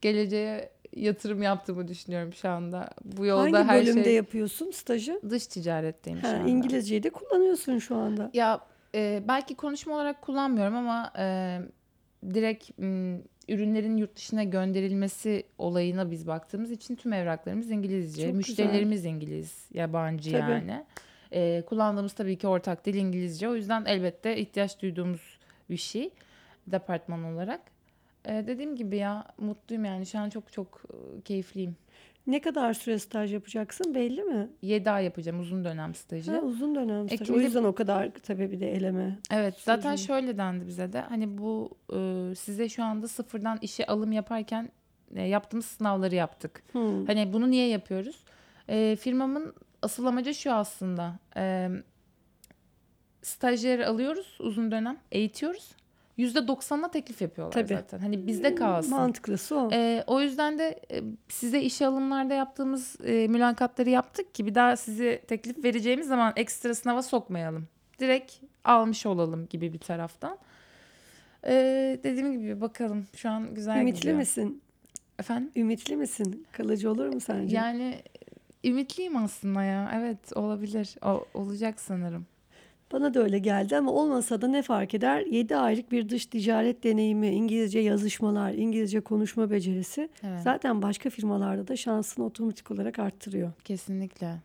geleceğe 0.00 0.70
yatırım 0.96 1.42
yaptığımı 1.42 1.88
düşünüyorum 1.88 2.32
şu 2.32 2.48
anda. 2.48 2.90
Bu 3.04 3.26
yolda 3.26 3.42
Hangi 3.42 3.56
her 3.68 3.80
bölümde 3.82 4.04
şey 4.04 4.14
yapıyorsun 4.14 4.70
stajı? 4.70 5.20
dış 5.30 5.46
ticaretteyim 5.46 6.20
şu 6.20 6.28
Ha, 6.28 6.32
anda. 6.32 6.48
İngilizceyi 6.48 7.02
de 7.02 7.10
kullanıyorsun 7.10 7.78
şu 7.78 7.96
anda. 7.96 8.30
Ya 8.34 8.60
e, 8.94 9.22
belki 9.28 9.54
konuşma 9.54 9.94
olarak 9.94 10.22
kullanmıyorum 10.22 10.76
ama 10.76 11.12
e, 11.18 11.58
direkt 12.34 12.78
m, 12.78 13.18
ürünlerin 13.48 13.96
yurt 13.96 14.16
dışına 14.16 14.44
gönderilmesi 14.44 15.46
olayına 15.58 16.10
biz 16.10 16.26
baktığımız 16.26 16.70
için 16.70 16.96
tüm 16.96 17.12
evraklarımız 17.12 17.70
İngilizce. 17.70 18.26
Çok 18.26 18.34
Müşterilerimiz 18.34 19.04
İngiliz, 19.04 19.68
yabancı 19.74 20.32
Tabii. 20.32 20.50
yani. 20.50 20.84
E, 21.32 21.62
kullandığımız 21.66 22.12
tabii 22.12 22.38
ki 22.38 22.48
ortak 22.48 22.86
dil 22.86 22.94
İngilizce. 22.94 23.48
O 23.48 23.54
yüzden 23.54 23.84
elbette 23.84 24.36
ihtiyaç 24.36 24.82
duyduğumuz 24.82 25.38
bir 25.70 25.76
şey 25.76 26.10
departman 26.66 27.24
olarak. 27.24 27.60
E, 28.24 28.44
dediğim 28.46 28.76
gibi 28.76 28.96
ya 28.96 29.26
mutluyum 29.38 29.84
yani 29.84 30.06
şu 30.06 30.18
an 30.18 30.30
çok 30.30 30.52
çok 30.52 30.82
e, 30.90 31.20
keyifliyim. 31.20 31.76
Ne 32.26 32.40
kadar 32.40 32.74
süre 32.74 32.98
staj 32.98 33.32
yapacaksın 33.34 33.94
belli 33.94 34.22
mi? 34.22 34.48
7 34.62 34.90
ay 34.90 35.04
yapacağım 35.04 35.40
uzun 35.40 35.64
dönem 35.64 35.94
stajı. 35.94 36.32
Ha, 36.32 36.40
uzun 36.40 36.74
dönem 36.74 37.08
staj. 37.08 37.20
O 37.20 37.24
Ekim'de- 37.24 37.42
yüzden 37.44 37.64
o 37.64 37.74
kadar 37.74 38.10
tabii 38.22 38.50
bir 38.52 38.60
de 38.60 38.72
eleme. 38.72 39.18
Evet 39.30 39.54
zaten 39.60 39.90
Süreci. 39.90 40.04
şöyle 40.06 40.38
dendi 40.38 40.66
bize 40.66 40.92
de 40.92 41.00
hani 41.00 41.38
bu 41.38 41.70
e, 41.94 42.34
size 42.34 42.68
şu 42.68 42.84
anda 42.84 43.08
sıfırdan 43.08 43.58
işe 43.62 43.86
alım 43.86 44.12
yaparken 44.12 44.68
e, 45.14 45.22
yaptığımız 45.22 45.66
sınavları 45.66 46.14
yaptık. 46.14 46.62
Hmm. 46.72 47.06
Hani 47.06 47.32
bunu 47.32 47.50
niye 47.50 47.68
yapıyoruz? 47.68 48.24
E, 48.68 48.96
firmamın 49.00 49.54
asıl 49.82 50.06
amacı 50.06 50.34
şu 50.34 50.52
aslında. 50.52 51.18
E, 51.36 51.68
stajyer 53.22 53.78
alıyoruz 53.80 54.36
uzun 54.40 54.70
dönem 54.72 54.98
eğitiyoruz. 55.12 55.70
%90'la 56.18 56.90
teklif 56.90 57.22
yapıyorlar 57.22 57.52
Tabii. 57.52 57.74
zaten. 57.74 57.98
Hani 57.98 58.26
bizde 58.26 58.54
kalsın. 58.54 58.90
Mantıklısı 58.90 59.56
o. 59.56 59.70
E, 59.72 60.04
o 60.06 60.20
yüzden 60.20 60.58
de 60.58 60.80
e, 60.90 61.02
size 61.28 61.62
işe 61.62 61.86
alımlarda 61.86 62.34
yaptığımız 62.34 62.96
e, 63.04 63.28
mülakatları 63.28 63.90
yaptık 63.90 64.34
ki 64.34 64.46
bir 64.46 64.54
daha 64.54 64.76
sizi 64.76 65.22
teklif 65.28 65.64
vereceğimiz 65.64 66.06
zaman 66.08 66.32
ekstra 66.36 66.74
sınava 66.74 67.02
sokmayalım. 67.02 67.68
Direkt 67.98 68.32
almış 68.64 69.06
olalım 69.06 69.46
gibi 69.50 69.72
bir 69.72 69.78
taraftan. 69.78 70.38
E, 71.46 71.52
dediğim 72.04 72.40
gibi 72.40 72.60
bakalım 72.60 73.06
şu 73.16 73.30
an 73.30 73.54
güzel 73.54 73.80
Ümitli 73.80 74.00
gidiyor. 74.00 74.16
misin? 74.16 74.62
Efendim? 75.18 75.50
Ümitli 75.56 75.96
misin? 75.96 76.46
Kalıcı 76.52 76.90
olur 76.90 77.06
mu 77.06 77.20
sence? 77.20 77.56
Yani 77.56 78.02
ümitliyim 78.64 79.16
aslında 79.16 79.62
ya. 79.62 79.92
Evet 79.94 80.36
olabilir. 80.36 80.94
O, 81.04 81.24
olacak 81.34 81.80
sanırım. 81.80 82.26
Bana 82.92 83.14
da 83.14 83.22
öyle 83.22 83.38
geldi 83.38 83.76
ama 83.76 83.92
olmasa 83.92 84.40
da 84.40 84.48
ne 84.48 84.62
fark 84.62 84.94
eder? 84.94 85.20
7 85.20 85.56
aylık 85.56 85.92
bir 85.92 86.08
dış 86.08 86.26
ticaret 86.26 86.84
deneyimi, 86.84 87.28
İngilizce 87.28 87.78
yazışmalar, 87.78 88.52
İngilizce 88.52 89.00
konuşma 89.00 89.50
becerisi 89.50 90.08
Evet. 90.22 90.40
zaten 90.44 90.82
başka 90.82 91.10
firmalarda 91.10 91.68
da 91.68 91.76
şansını 91.76 92.24
otomatik 92.24 92.70
olarak 92.70 92.98
arttırıyor. 92.98 93.52
Kesinlikle. 93.64 94.36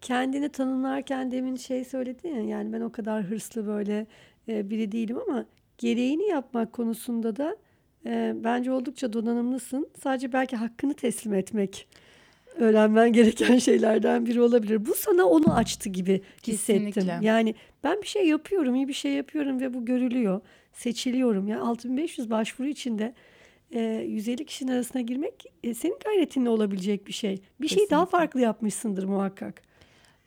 Kendini 0.00 0.48
tanımlarken 0.48 1.30
demin 1.30 1.56
şey 1.56 1.84
söyledin 1.84 2.28
ya 2.28 2.42
yani 2.42 2.72
ben 2.72 2.80
o 2.80 2.92
kadar 2.92 3.22
hırslı 3.22 3.66
böyle 3.66 4.06
e, 4.48 4.70
biri 4.70 4.92
değilim 4.92 5.18
ama 5.28 5.44
gereğini 5.78 6.28
yapmak 6.28 6.72
konusunda 6.72 7.36
da 7.36 7.56
e, 8.06 8.34
bence 8.44 8.72
oldukça 8.72 9.12
donanımlısın. 9.12 9.88
Sadece 10.02 10.32
belki 10.32 10.56
hakkını 10.56 10.94
teslim 10.94 11.34
etmek 11.34 11.88
öğrenmen 12.58 13.12
gereken 13.12 13.58
şeylerden 13.58 14.26
biri 14.26 14.40
olabilir. 14.40 14.86
Bu 14.86 14.94
sana 14.94 15.24
onu 15.24 15.54
açtı 15.54 15.88
gibi 15.88 16.22
hissettim. 16.46 16.90
Kesinlikle. 16.90 17.26
Yani 17.26 17.54
ben 17.84 18.02
bir 18.02 18.06
şey 18.06 18.28
yapıyorum, 18.28 18.74
iyi 18.74 18.88
bir 18.88 18.92
şey 18.92 19.12
yapıyorum 19.12 19.60
ve 19.60 19.74
bu 19.74 19.84
görülüyor, 19.84 20.40
seçiliyorum. 20.72 21.48
Yani 21.48 21.60
6500 21.60 22.30
başvuru 22.30 22.68
içinde 22.68 23.14
e, 23.70 23.80
150 24.08 24.44
kişinin 24.44 24.72
arasına 24.72 25.02
girmek 25.02 25.44
e, 25.64 25.74
senin 25.74 25.98
gayretinle 26.04 26.48
olabilecek 26.48 27.06
bir 27.06 27.12
şey. 27.12 27.42
Bir 27.60 27.68
şeyi 27.68 27.90
daha 27.90 28.04
Kesinlikle. 28.04 28.18
farklı 28.18 28.40
yapmışsındır 28.40 29.04
muhakkak. 29.04 29.62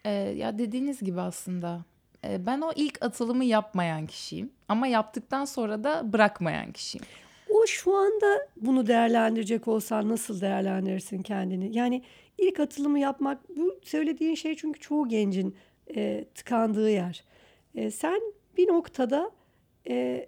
Ee, 0.06 0.10
ya 0.12 0.58
dediğiniz 0.58 1.00
gibi 1.02 1.22
aslında 1.22 1.86
e, 2.28 2.46
ben 2.46 2.62
o 2.62 2.72
ilk 2.76 3.06
atılımı 3.06 3.46
yapmayan 3.46 4.08
kişiyim 4.08 4.52
ama 4.68 4.88
yaptıktan 4.88 5.46
sonra 5.46 5.84
da 5.84 6.14
bırakmayan 6.14 6.72
kişiyim. 6.72 7.06
O 7.50 7.66
şu 7.68 7.96
anda 7.96 8.48
bunu 8.56 8.88
değerlendirecek 8.88 9.68
olsan 9.68 10.10
nasıl 10.10 10.42
değerlendirirsin 10.42 11.22
kendini? 11.22 11.78
Yani 11.78 12.02
ilk 12.38 12.60
atılımı 12.60 13.00
yapmak 13.00 13.58
bu 13.58 13.80
söylediğin 13.84 14.36
şey 14.36 14.56
çünkü 14.56 14.80
çoğu 14.80 15.08
gencin 15.08 15.56
e, 15.96 16.26
tıkandığı 16.36 16.90
yer. 16.92 17.24
E, 17.76 17.92
sen 17.92 18.22
bir 18.58 18.68
noktada 18.68 19.32
e, 19.90 20.28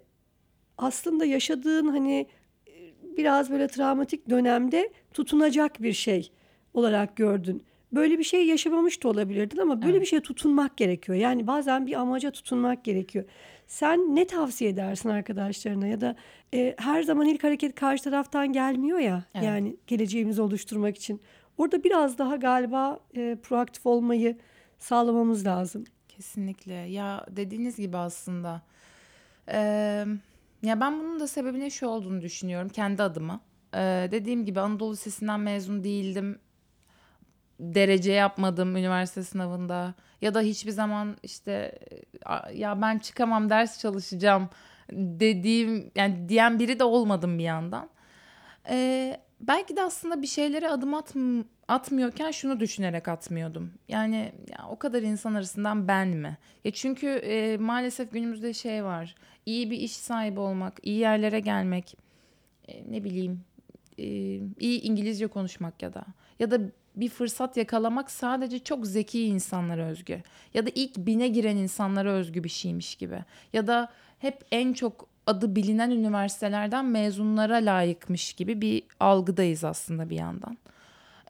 aslında 0.78 1.24
yaşadığın 1.24 1.86
hani 1.88 2.26
e, 2.68 2.72
biraz 3.16 3.50
böyle 3.50 3.66
travmatik 3.68 4.30
dönemde 4.30 4.92
tutunacak 5.14 5.82
bir 5.82 5.92
şey 5.92 6.30
olarak 6.74 7.16
gördün. 7.16 7.62
Böyle 7.92 8.18
bir 8.18 8.24
şey 8.24 8.46
yaşamamış 8.46 9.02
da 9.02 9.08
olabilirdin 9.08 9.58
ama 9.58 9.82
böyle 9.82 9.92
Evet. 9.92 10.00
bir 10.00 10.06
şeye 10.06 10.20
tutunmak 10.20 10.76
gerekiyor. 10.76 11.18
Yani 11.18 11.46
bazen 11.46 11.86
bir 11.86 12.00
amaca 12.00 12.30
tutunmak 12.30 12.84
gerekiyor. 12.84 13.24
Sen 13.72 14.16
ne 14.16 14.26
tavsiye 14.26 14.70
edersin 14.70 15.08
arkadaşlarına 15.08 15.86
ya 15.86 16.00
da 16.00 16.16
e, 16.54 16.74
her 16.78 17.02
zaman 17.02 17.26
ilk 17.26 17.44
hareket 17.44 17.74
karşı 17.74 18.04
taraftan 18.04 18.52
gelmiyor 18.52 18.98
ya. 18.98 19.24
Evet. 19.34 19.44
Yani 19.44 19.76
geleceğimizi 19.86 20.42
oluşturmak 20.42 20.96
için. 20.96 21.20
Orada 21.58 21.84
biraz 21.84 22.18
daha 22.18 22.36
galiba 22.36 23.00
e, 23.16 23.36
proaktif 23.42 23.86
olmayı 23.86 24.38
sağlamamız 24.78 25.46
lazım. 25.46 25.84
Kesinlikle. 26.08 26.74
Ya 26.74 27.26
dediğiniz 27.30 27.76
gibi 27.76 27.96
aslında. 27.96 28.62
Eee, 29.48 30.06
ya 30.62 30.80
ben 30.80 31.00
bunun 31.00 31.20
da 31.20 31.26
sebebinin 31.26 31.68
şu 31.68 31.86
olduğunu 31.86 32.22
düşünüyorum 32.22 32.68
kendi 32.68 33.02
adıma. 33.02 33.40
Eee, 33.74 34.08
dediğim 34.10 34.44
gibi 34.44 34.60
Anadolu 34.60 34.92
Lisesi'nden 34.92 35.40
mezun 35.40 35.84
değildim. 35.84 36.38
Derece 37.62 38.12
yapmadım 38.12 38.76
üniversite 38.76 39.22
sınavında. 39.22 39.94
Ya 40.22 40.34
da 40.34 40.40
hiçbir 40.40 40.70
zaman 40.70 41.16
işte 41.22 41.78
"A- 42.24 42.50
ya 42.50 42.82
ben 42.82 42.98
çıkamam 42.98 43.50
ders 43.50 43.78
çalışacağım 43.80 44.48
dediğim 44.92 45.90
yani 45.96 46.28
diyen 46.28 46.58
biri 46.58 46.78
de 46.78 46.84
olmadım 46.84 47.38
bir 47.38 47.44
yandan. 47.44 47.88
Eee, 48.70 49.20
belki 49.40 49.76
de 49.76 49.82
aslında 49.82 50.22
bir 50.22 50.26
şeylere 50.26 50.68
adım 50.68 50.94
atm- 50.94 51.44
atmıyorken 51.68 52.30
şunu 52.30 52.60
düşünerek 52.60 53.08
atmıyordum. 53.08 53.72
Yani 53.88 54.32
ya 54.50 54.66
o 54.70 54.78
kadar 54.78 55.02
insan 55.02 55.34
arasından 55.34 55.88
ben 55.88 56.08
mi? 56.08 56.38
Ya 56.64 56.70
çünkü 56.70 57.06
e, 57.08 57.56
maalesef 57.56 58.12
günümüzde 58.12 58.54
şey 58.54 58.84
var. 58.84 59.14
İyi 59.46 59.70
bir 59.70 59.76
iş 59.78 59.92
sahibi 59.96 60.40
olmak, 60.40 60.78
iyi 60.82 60.98
yerlere 60.98 61.40
gelmek, 61.40 61.96
e, 62.68 62.92
ne 62.92 63.04
bileyim, 63.04 63.44
e, 63.98 64.04
iyi 64.58 64.80
İngilizce 64.82 65.26
konuşmak 65.26 65.82
ya 65.82 65.94
da 65.94 66.04
ya 66.38 66.50
da 66.50 66.60
bir 66.96 67.08
fırsat 67.08 67.56
yakalamak 67.56 68.10
sadece 68.10 68.58
çok 68.58 68.86
zeki 68.86 69.24
insanlara 69.24 69.86
özgü. 69.86 70.22
Ya 70.54 70.66
da 70.66 70.70
ilk 70.74 70.96
bine 70.96 71.28
giren 71.28 71.56
insanlara 71.56 72.12
özgü 72.12 72.44
bir 72.44 72.48
şeymiş 72.48 72.94
gibi. 72.94 73.24
Ya 73.52 73.66
da 73.66 73.88
hep 74.18 74.44
en 74.52 74.72
çok 74.72 75.08
adı 75.26 75.56
bilinen 75.56 75.90
üniversitelerden 75.90 76.84
mezunlara 76.84 77.54
layıkmış 77.56 78.32
gibi 78.32 78.60
bir 78.60 78.82
algıdayız 79.00 79.64
aslında 79.64 80.10
bir 80.10 80.16
yandan. 80.16 80.58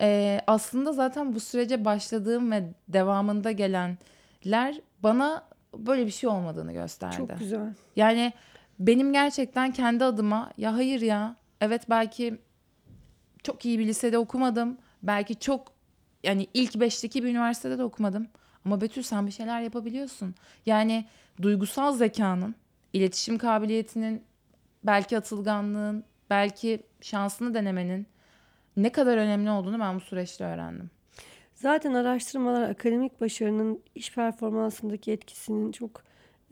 Ee, 0.00 0.40
aslında 0.46 0.92
zaten 0.92 1.34
bu 1.34 1.40
sürece 1.40 1.84
başladığım 1.84 2.52
ve 2.52 2.64
devamında 2.88 3.52
gelenler 3.52 4.80
bana 5.02 5.44
böyle 5.76 6.06
bir 6.06 6.10
şey 6.10 6.30
olmadığını 6.30 6.72
gösterdi. 6.72 7.16
Çok 7.16 7.38
güzel. 7.38 7.74
Yani 7.96 8.32
benim 8.78 9.12
gerçekten 9.12 9.72
kendi 9.72 10.04
adıma 10.04 10.50
ya 10.58 10.74
hayır 10.74 11.00
ya 11.00 11.36
evet 11.60 11.90
belki 11.90 12.38
çok 13.42 13.64
iyi 13.64 13.78
bir 13.78 13.86
lisede 13.86 14.18
okumadım. 14.18 14.78
Belki 15.02 15.38
çok 15.38 15.72
yani 16.22 16.46
ilk 16.54 16.80
beşteki 16.80 17.24
bir 17.24 17.28
üniversitede 17.28 17.78
de 17.78 17.84
okumadım. 17.84 18.28
Ama 18.64 18.80
Betül 18.80 19.02
sen 19.02 19.26
bir 19.26 19.32
şeyler 19.32 19.60
yapabiliyorsun. 19.60 20.34
Yani 20.66 21.04
duygusal 21.42 21.92
zekanın, 21.92 22.54
iletişim 22.92 23.38
kabiliyetinin, 23.38 24.22
belki 24.84 25.18
atılganlığın, 25.18 26.04
belki 26.30 26.82
şansını 27.00 27.54
denemenin 27.54 28.06
ne 28.76 28.92
kadar 28.92 29.16
önemli 29.16 29.50
olduğunu 29.50 29.80
ben 29.80 29.96
bu 29.96 30.00
süreçte 30.00 30.44
öğrendim. 30.44 30.90
Zaten 31.54 31.94
araştırmalar 31.94 32.62
akademik 32.70 33.20
başarının 33.20 33.80
iş 33.94 34.14
performansındaki 34.14 35.12
etkisinin 35.12 35.72
çok 35.72 36.02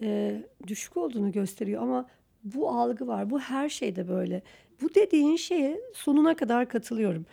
e, 0.02 0.42
düşük 0.66 0.96
olduğunu 0.96 1.32
gösteriyor 1.32 1.82
ama 1.82 2.06
bu 2.44 2.70
algı 2.70 3.06
var. 3.06 3.30
Bu 3.30 3.40
her 3.40 3.68
şeyde 3.68 4.08
böyle. 4.08 4.42
Bu 4.82 4.94
dediğin 4.94 5.36
şeye 5.36 5.80
sonuna 5.94 6.36
kadar 6.36 6.68
katılıyorum. 6.68 7.26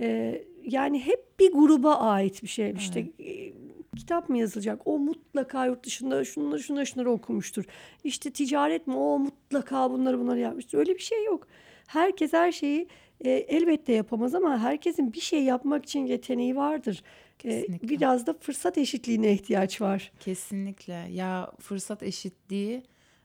E, 0.00 0.42
yani 0.64 1.06
hep 1.06 1.40
bir 1.40 1.52
gruba 1.52 1.94
ait 1.94 2.42
bir 2.42 2.48
şey. 2.48 2.74
İşte 2.76 3.00
e, 3.00 3.52
kitap 3.96 4.28
mı 4.28 4.38
yazılacak? 4.38 4.80
O 4.84 4.98
mutlaka 4.98 5.66
yurt 5.66 5.86
dışında 5.86 6.24
şunları 6.24 6.62
şunları 6.62 6.86
şunları 6.86 7.10
okumuştur. 7.10 7.64
İşte 8.04 8.30
ticaret 8.30 8.86
mi? 8.86 8.96
O 8.96 9.18
mutlaka 9.18 9.90
bunları 9.90 10.18
bunları 10.20 10.38
yapmıştır. 10.38 10.78
Öyle 10.78 10.94
bir 10.94 11.02
şey 11.02 11.24
yok. 11.24 11.46
Herkes 11.86 12.32
her 12.32 12.52
şeyi 12.52 12.88
e, 13.20 13.30
elbette 13.30 13.92
yapamaz 13.92 14.34
ama 14.34 14.58
herkesin 14.58 15.12
bir 15.12 15.20
şey 15.20 15.44
yapmak 15.44 15.84
için 15.84 16.06
yeteneği 16.06 16.56
vardır. 16.56 17.02
E, 17.44 17.66
biraz 17.82 18.26
da 18.26 18.34
fırsat 18.40 18.78
eşitliğine 18.78 19.32
ihtiyaç 19.32 19.80
var. 19.80 20.12
Kesinlikle. 20.20 21.06
Ya 21.10 21.52
fırsat 21.60 22.02
eşitliği 22.02 22.82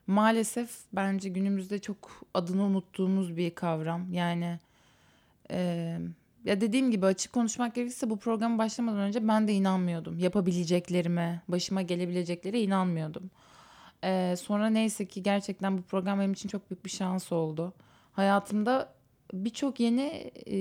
maalesef 0.08 0.69
bence 0.93 1.30
günümüzde 1.30 1.80
çok 1.80 2.26
adını 2.34 2.63
unuttuğumuz 2.63 3.38
bir 3.38 3.56
kavram. 3.56 4.13
Yani 4.13 4.60
e, 5.52 5.97
ya 6.47 6.62
dediğim 6.62 6.91
gibi 6.91 7.05
açık 7.05 7.33
konuşmak 7.33 7.75
gerekirse 7.75 8.10
bu 8.10 8.19
program 8.19 8.57
başlamadan 8.57 8.99
önce 8.99 9.27
ben 9.27 9.47
de 9.47 9.53
inanmıyordum. 9.53 10.19
Yapabileceklerime, 10.19 11.41
başıma 11.47 11.81
gelebileceklere 11.81 12.62
inanmıyordum. 12.62 13.31
E, 14.03 14.36
sonra 14.39 14.69
neyse 14.69 15.05
ki 15.05 15.23
gerçekten 15.23 15.77
bu 15.77 15.81
program 15.81 16.19
benim 16.19 16.33
için 16.33 16.49
çok 16.49 16.69
büyük 16.69 16.86
bir 16.86 16.89
şans 16.89 17.31
oldu. 17.31 17.73
Hayatımda 18.13 18.93
birçok 19.33 19.79
yeni 19.79 20.31
e, 20.47 20.57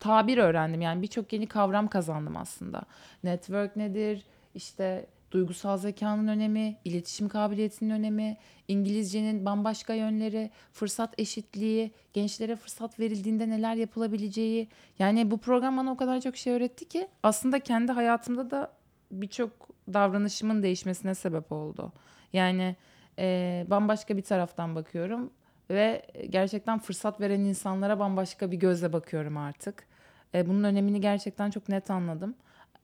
tabir 0.00 0.38
öğrendim. 0.38 0.80
Yani 0.80 1.02
birçok 1.02 1.32
yeni 1.32 1.46
kavram 1.46 1.88
kazandım 1.88 2.36
aslında. 2.36 2.82
Network 3.24 3.76
nedir? 3.76 4.22
İşte 4.54 5.06
duygusal 5.30 5.78
zekanın 5.78 6.28
önemi, 6.28 6.76
iletişim 6.84 7.28
kabiliyetinin 7.28 7.90
önemi, 7.90 8.36
İngilizcenin 8.68 9.46
bambaşka 9.46 9.94
yönleri, 9.94 10.50
fırsat 10.72 11.14
eşitliği, 11.18 11.90
gençlere 12.12 12.56
fırsat 12.56 13.00
verildiğinde 13.00 13.48
neler 13.48 13.74
yapılabileceği. 13.74 14.68
Yani 14.98 15.30
bu 15.30 15.38
program 15.38 15.76
bana 15.76 15.92
o 15.92 15.96
kadar 15.96 16.20
çok 16.20 16.36
şey 16.36 16.52
öğretti 16.52 16.88
ki 16.88 17.08
aslında 17.22 17.60
kendi 17.60 17.92
hayatımda 17.92 18.50
da 18.50 18.72
birçok 19.10 19.50
davranışımın 19.92 20.62
değişmesine 20.62 21.14
sebep 21.14 21.52
oldu. 21.52 21.92
Yani 22.32 22.76
e, 23.18 23.66
bambaşka 23.70 24.16
bir 24.16 24.22
taraftan 24.22 24.74
bakıyorum 24.74 25.30
ve 25.70 26.02
gerçekten 26.30 26.78
fırsat 26.78 27.20
veren 27.20 27.40
insanlara 27.40 27.98
bambaşka 27.98 28.50
bir 28.50 28.56
gözle 28.56 28.92
bakıyorum 28.92 29.36
artık. 29.36 29.86
E, 30.34 30.48
bunun 30.48 30.64
önemini 30.64 31.00
gerçekten 31.00 31.50
çok 31.50 31.68
net 31.68 31.90
anladım. 31.90 32.34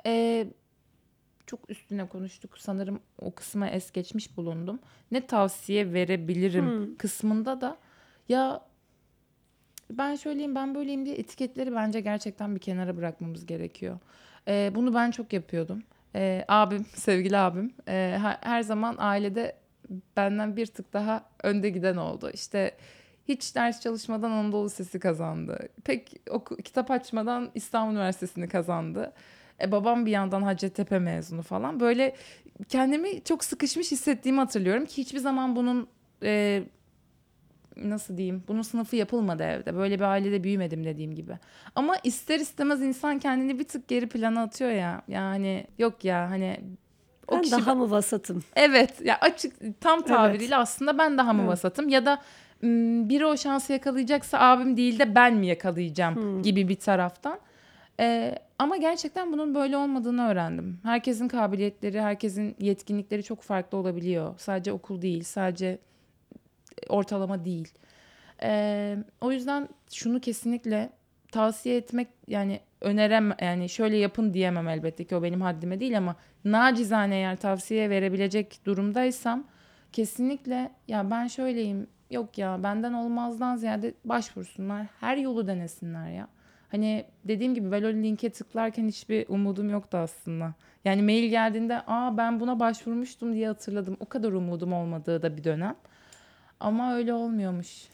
E, 0.06 0.46
çok 1.46 1.70
üstüne 1.70 2.08
konuştuk. 2.08 2.58
Sanırım 2.58 3.00
o 3.18 3.34
kısma 3.34 3.68
es 3.68 3.92
geçmiş 3.92 4.36
bulundum. 4.36 4.78
Ne 5.10 5.26
tavsiye 5.26 5.92
verebilirim 5.92 6.66
Hmm. 6.66 6.96
kısmında 6.96 7.60
da 7.60 7.76
ya 8.28 8.62
ben 9.90 10.14
şöyleyim 10.14 10.54
ben 10.54 10.74
böyleyim 10.74 11.06
diye 11.06 11.16
etiketleri 11.16 11.74
bence 11.74 12.00
gerçekten 12.00 12.54
bir 12.54 12.60
kenara 12.60 12.96
bırakmamız 12.96 13.46
gerekiyor. 13.46 13.98
Ee, 14.48 14.72
bunu 14.74 14.94
ben 14.94 15.10
çok 15.10 15.32
yapıyordum. 15.32 15.82
Ee, 16.14 16.44
abim, 16.48 16.86
sevgili 16.94 17.36
abim 17.36 17.72
e, 17.88 18.18
her, 18.40 18.62
zaman 18.62 18.94
ailede 18.98 19.56
benden 20.16 20.56
bir 20.56 20.66
tık 20.66 20.92
daha 20.92 21.24
önde 21.42 21.70
giden 21.70 21.96
oldu. 21.96 22.30
İşte 22.34 22.76
hiç 23.28 23.54
ders 23.54 23.80
çalışmadan 23.80 24.30
Anadolu 24.30 24.64
Lisesi 24.64 25.00
kazandı. 25.00 25.68
Pek 25.84 26.12
oku, 26.30 26.56
kitap 26.56 26.90
açmadan 26.90 27.50
İstanbul 27.54 27.92
Üniversitesi'ni 27.92 28.48
kazandı. 28.48 29.12
E, 29.62 29.72
babam 29.72 30.06
bir 30.06 30.10
yandan 30.10 30.42
Hacettepe 30.42 30.98
mezunu 30.98 31.42
falan. 31.42 31.80
Böyle 31.80 32.16
kendimi 32.68 33.24
çok 33.24 33.44
sıkışmış 33.44 33.90
hissettiğimi 33.92 34.38
hatırlıyorum 34.40 34.84
ki 34.86 34.96
hiçbir 35.02 35.18
zaman 35.18 35.56
bunun 35.56 35.86
e, 36.22 36.62
nasıl 37.76 38.16
diyeyim 38.16 38.42
bunun 38.48 38.62
sınıfı 38.62 38.96
yapılmadı 38.96 39.42
evde. 39.42 39.76
Böyle 39.76 39.94
bir 39.98 40.04
ailede 40.04 40.44
büyümedim 40.44 40.84
dediğim 40.84 41.14
gibi. 41.14 41.32
Ama 41.74 41.96
ister 42.04 42.40
istemez 42.40 42.82
insan 42.82 43.18
kendini 43.18 43.58
bir 43.58 43.64
tık 43.64 43.88
geri 43.88 44.08
plana 44.08 44.42
atıyor 44.42 44.70
ya. 44.70 45.02
Yani 45.08 45.66
yok 45.78 46.04
ya 46.04 46.30
hani 46.30 46.60
o 47.28 47.34
Ben 47.36 47.42
kişi 47.42 47.52
daha 47.52 47.74
mı 47.74 47.90
vasatım? 47.90 48.42
Evet 48.56 49.00
ya 49.04 49.18
açık 49.20 49.80
tam 49.80 50.02
tabiriyle 50.02 50.56
aslında 50.56 50.98
ben 50.98 51.18
daha 51.18 51.32
mı 51.32 51.40
Evet. 51.40 51.50
vasatım 51.50 51.88
ya 51.88 52.06
da 52.06 52.22
biri 53.08 53.26
o 53.26 53.36
şansı 53.36 53.72
yakalayacaksa 53.72 54.38
abim 54.38 54.76
değil 54.76 54.98
de 54.98 55.14
ben 55.14 55.34
mi 55.34 55.46
yakalayacağım 55.46 56.14
Hmm. 56.16 56.42
gibi 56.42 56.68
bir 56.68 56.76
taraftan. 56.76 57.38
Ee, 58.00 58.34
ama 58.58 58.76
gerçekten 58.76 59.32
bunun 59.32 59.54
böyle 59.54 59.76
olmadığını 59.76 60.28
öğrendim. 60.28 60.78
Herkesin 60.82 61.28
kabiliyetleri, 61.28 62.00
herkesin 62.00 62.56
yetkinlikleri 62.58 63.22
çok 63.22 63.42
farklı 63.42 63.78
olabiliyor. 63.78 64.34
Sadece 64.38 64.72
okul 64.72 65.02
değil, 65.02 65.22
sadece 65.22 65.78
ortalama 66.88 67.44
değil. 67.44 67.74
Ee, 68.42 68.96
o 69.20 69.32
yüzden 69.32 69.68
şunu 69.92 70.20
kesinlikle 70.20 70.90
tavsiye 71.32 71.76
etmek 71.76 72.08
yani 72.28 72.60
önerem 72.80 73.32
yani 73.40 73.68
şöyle 73.68 73.96
yapın 73.96 74.34
diyemem 74.34 74.68
elbette 74.68 75.04
ki 75.04 75.16
o 75.16 75.22
benim 75.22 75.40
haddime 75.40 75.80
değil 75.80 75.98
ama 75.98 76.16
nacizane 76.44 77.16
eğer 77.16 77.36
tavsiye 77.36 77.90
verebilecek 77.90 78.60
durumdaysam 78.66 79.44
kesinlikle 79.92 80.70
ya 80.88 81.10
ben 81.10 81.26
şöyleyim 81.26 81.86
yok 82.10 82.38
ya 82.38 82.62
benden 82.62 82.92
olmazdan 82.92 83.56
ziyade 83.56 83.94
başvursunlar 84.04 84.86
her 85.00 85.16
yolu 85.16 85.46
denesinler 85.46 86.10
ya. 86.10 86.28
Hani 86.72 87.04
dediğim 87.24 87.54
gibi 87.54 87.72
ben 87.72 88.02
linke 88.02 88.30
tıklarken 88.30 88.88
hiçbir 88.88 89.28
umudum 89.28 89.70
yoktu 89.70 89.96
aslında. 89.96 90.54
Yani 90.84 91.02
mail 91.02 91.30
geldiğinde 91.30 91.80
aa 91.86 92.16
ben 92.16 92.40
buna 92.40 92.60
başvurmuştum 92.60 93.34
diye 93.34 93.46
hatırladım. 93.46 93.96
O 94.00 94.06
kadar 94.06 94.32
umudum 94.32 94.72
olmadığı 94.72 95.22
da 95.22 95.36
bir 95.36 95.44
dönem. 95.44 95.76
Ama 96.60 96.94
öyle 96.94 97.14
olmuyormuş. 97.14 97.88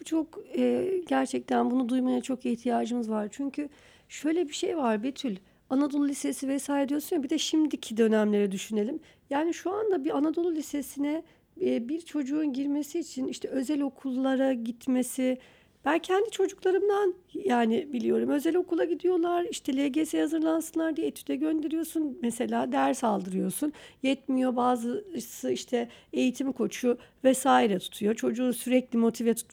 Bu 0.00 0.04
çok 0.04 0.38
e, 0.56 0.90
gerçekten 1.08 1.70
bunu 1.70 1.88
duymaya 1.88 2.20
çok 2.20 2.46
ihtiyacımız 2.46 3.10
var. 3.10 3.28
Çünkü 3.30 3.68
şöyle 4.08 4.48
bir 4.48 4.52
şey 4.54 4.76
var 4.76 5.02
Betül. 5.02 5.36
Anadolu 5.70 6.08
Lisesi 6.08 6.48
vesaire 6.48 6.88
diyorsun 6.88 7.16
ya 7.16 7.22
bir 7.22 7.30
de 7.30 7.38
şimdiki 7.38 7.96
dönemleri 7.96 8.52
düşünelim. 8.52 9.00
Yani 9.30 9.54
şu 9.54 9.72
anda 9.72 10.04
bir 10.04 10.16
Anadolu 10.16 10.54
Lisesi'ne 10.54 11.22
e, 11.60 11.88
bir 11.88 12.00
çocuğun 12.00 12.52
girmesi 12.52 12.98
için 12.98 13.28
işte 13.28 13.48
özel 13.48 13.80
okullara 13.80 14.52
gitmesi 14.52 15.38
ben 15.84 15.98
kendi 15.98 16.30
çocuklarımdan 16.30 17.14
yani 17.34 17.92
biliyorum 17.92 18.30
özel 18.30 18.56
okula 18.56 18.84
gidiyorlar 18.84 19.46
işte 19.50 19.76
LGS 19.76 20.14
hazırlansınlar 20.14 20.96
diye 20.96 21.06
etüde 21.06 21.36
gönderiyorsun 21.36 22.18
mesela 22.22 22.72
ders 22.72 23.04
aldırıyorsun 23.04 23.72
yetmiyor 24.02 24.56
bazısı 24.56 25.50
işte 25.50 25.88
eğitim 26.12 26.52
koçu 26.52 26.98
vesaire 27.24 27.78
tutuyor 27.78 28.14
çocuğu 28.14 28.52
sürekli 28.52 28.98
motive 28.98 29.34
tut 29.34 29.52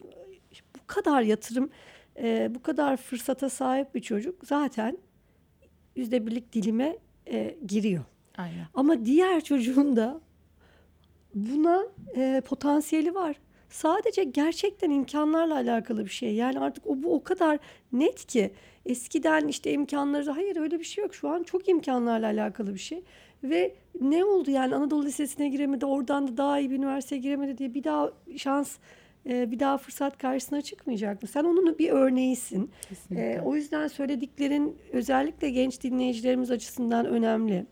bu 0.76 0.86
kadar 0.86 1.22
yatırım 1.22 1.70
e, 2.18 2.54
bu 2.54 2.62
kadar 2.62 2.96
fırsata 2.96 3.48
sahip 3.48 3.94
bir 3.94 4.00
çocuk 4.00 4.46
zaten 4.46 4.98
yüzde 5.96 6.26
birlik 6.26 6.52
dilime 6.52 6.96
e, 7.26 7.56
giriyor. 7.66 8.04
Aynen. 8.36 8.66
Ama 8.74 9.04
diğer 9.04 9.44
çocuğun 9.44 9.96
da 9.96 10.20
buna 11.34 11.82
e, 12.16 12.42
potansiyeli 12.46 13.14
var. 13.14 13.36
Sadece 13.70 14.24
gerçekten 14.24 14.90
imkanlarla 14.90 15.54
alakalı 15.54 16.04
bir 16.04 16.10
şey. 16.10 16.34
Yani 16.34 16.60
artık 16.60 16.86
o 16.86 17.02
bu 17.02 17.14
o 17.14 17.22
kadar 17.22 17.58
net 17.92 18.24
ki 18.26 18.50
eskiden 18.86 19.48
işte 19.48 19.72
imkanları 19.72 20.30
hayır 20.30 20.56
öyle 20.56 20.78
bir 20.78 20.84
şey 20.84 21.04
yok. 21.04 21.14
Şu 21.14 21.28
an 21.28 21.42
çok 21.42 21.68
imkanlarla 21.68 22.26
alakalı 22.26 22.74
bir 22.74 22.78
şey. 22.80 23.02
Ve 23.44 23.74
ne 24.00 24.24
oldu 24.24 24.50
yani 24.50 24.74
Anadolu 24.74 25.04
Lisesi'ne 25.04 25.48
giremedi, 25.48 25.86
oradan 25.86 26.28
da 26.28 26.36
daha 26.36 26.60
iyi 26.60 26.70
bir 26.70 26.76
üniversiteye 26.76 27.20
giremedi 27.20 27.58
diye 27.58 27.74
bir 27.74 27.84
daha 27.84 28.12
şans, 28.36 28.76
e, 29.28 29.50
bir 29.50 29.58
daha 29.58 29.78
fırsat 29.78 30.18
karşısına 30.18 30.62
çıkmayacak 30.62 31.22
mı? 31.22 31.28
Sen 31.28 31.44
onun 31.44 31.78
bir 31.78 31.90
örneğisin. 31.90 32.70
Kesinlikle. 32.88 33.32
Ee, 33.32 33.40
o 33.40 33.56
yüzden 33.56 33.88
söylediklerin 33.88 34.76
özellikle 34.92 35.50
genç 35.50 35.82
dinleyicilerimiz 35.82 36.50
açısından 36.50 37.06
önemli. 37.06 37.66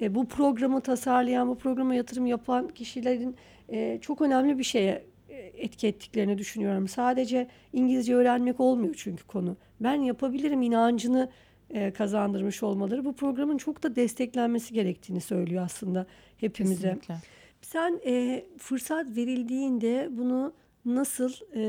Ee, 0.00 0.14
bu 0.14 0.28
programı 0.28 0.80
tasarlayan, 0.80 1.48
bu 1.48 1.58
programa 1.58 1.94
yatırım 1.94 2.26
yapan 2.26 2.68
kişilerin 2.68 3.36
e, 3.68 3.98
çok 4.00 4.20
önemli 4.20 4.58
bir 4.58 4.64
şeye 4.64 4.92
e, 4.92 5.02
etki 5.36 5.86
ettiklerini 5.86 6.38
düşünüyorum. 6.38 6.88
Sadece 6.88 7.48
İngilizce 7.72 8.14
öğrenmek 8.14 8.60
olmuyor 8.60 8.94
çünkü 8.98 9.26
konu. 9.26 9.56
Ben 9.80 9.94
yapabilirim 9.94 10.62
inancını 10.62 11.30
e, 11.70 11.90
kazandırmış 11.90 12.62
olmaları 12.62 13.04
bu 13.04 13.12
programın 13.12 13.58
çok 13.58 13.82
da 13.82 13.96
desteklenmesi 13.96 14.74
gerektiğini 14.74 15.20
söylüyor 15.20 15.64
aslında 15.64 16.06
hepimize. 16.36 16.88
Kesinlikle. 16.88 17.14
Sen 17.62 18.00
e, 18.06 18.44
fırsat 18.58 19.16
verildiğinde 19.16 20.08
bunu 20.10 20.52
nasıl 20.84 21.32
e, 21.54 21.60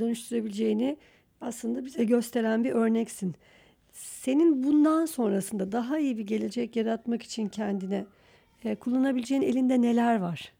dönüştürebileceğini 0.00 0.96
aslında 1.40 1.84
bize 1.84 2.04
gösteren 2.04 2.64
bir 2.64 2.72
örneksin. 2.72 3.34
Senin 3.92 4.64
bundan 4.64 5.06
sonrasında 5.06 5.72
daha 5.72 5.98
iyi 5.98 6.18
bir 6.18 6.26
gelecek 6.26 6.76
yaratmak 6.76 7.22
için 7.22 7.48
kendine 7.48 8.04
e, 8.64 8.74
kullanabileceğin 8.74 9.42
elinde 9.42 9.82
neler 9.82 10.16
var? 10.16 10.52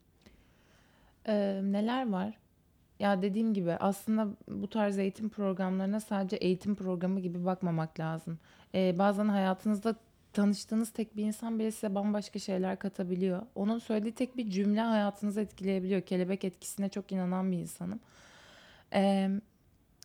Ee, 1.28 1.60
neler 1.62 2.10
var? 2.10 2.34
Ya 3.00 3.22
dediğim 3.22 3.54
gibi 3.54 3.72
aslında 3.72 4.28
bu 4.48 4.70
tarz 4.70 4.98
eğitim 4.98 5.28
programlarına 5.28 6.00
sadece 6.00 6.36
eğitim 6.36 6.74
programı 6.74 7.20
gibi 7.20 7.44
bakmamak 7.44 8.00
lazım. 8.00 8.38
Ee, 8.74 8.94
bazen 8.98 9.28
hayatınızda 9.28 9.96
tanıştığınız 10.32 10.90
tek 10.90 11.16
bir 11.16 11.24
insan 11.24 11.58
bile 11.58 11.70
size 11.70 11.94
bambaşka 11.94 12.38
şeyler 12.38 12.78
katabiliyor. 12.78 13.42
Onun 13.54 13.78
söylediği 13.78 14.14
tek 14.14 14.36
bir 14.36 14.50
cümle 14.50 14.80
hayatınızı 14.80 15.40
etkileyebiliyor. 15.40 16.00
Kelebek 16.00 16.44
etkisine 16.44 16.88
çok 16.88 17.12
inanan 17.12 17.52
bir 17.52 17.58
insanım. 17.58 18.00
Ee, 18.92 19.30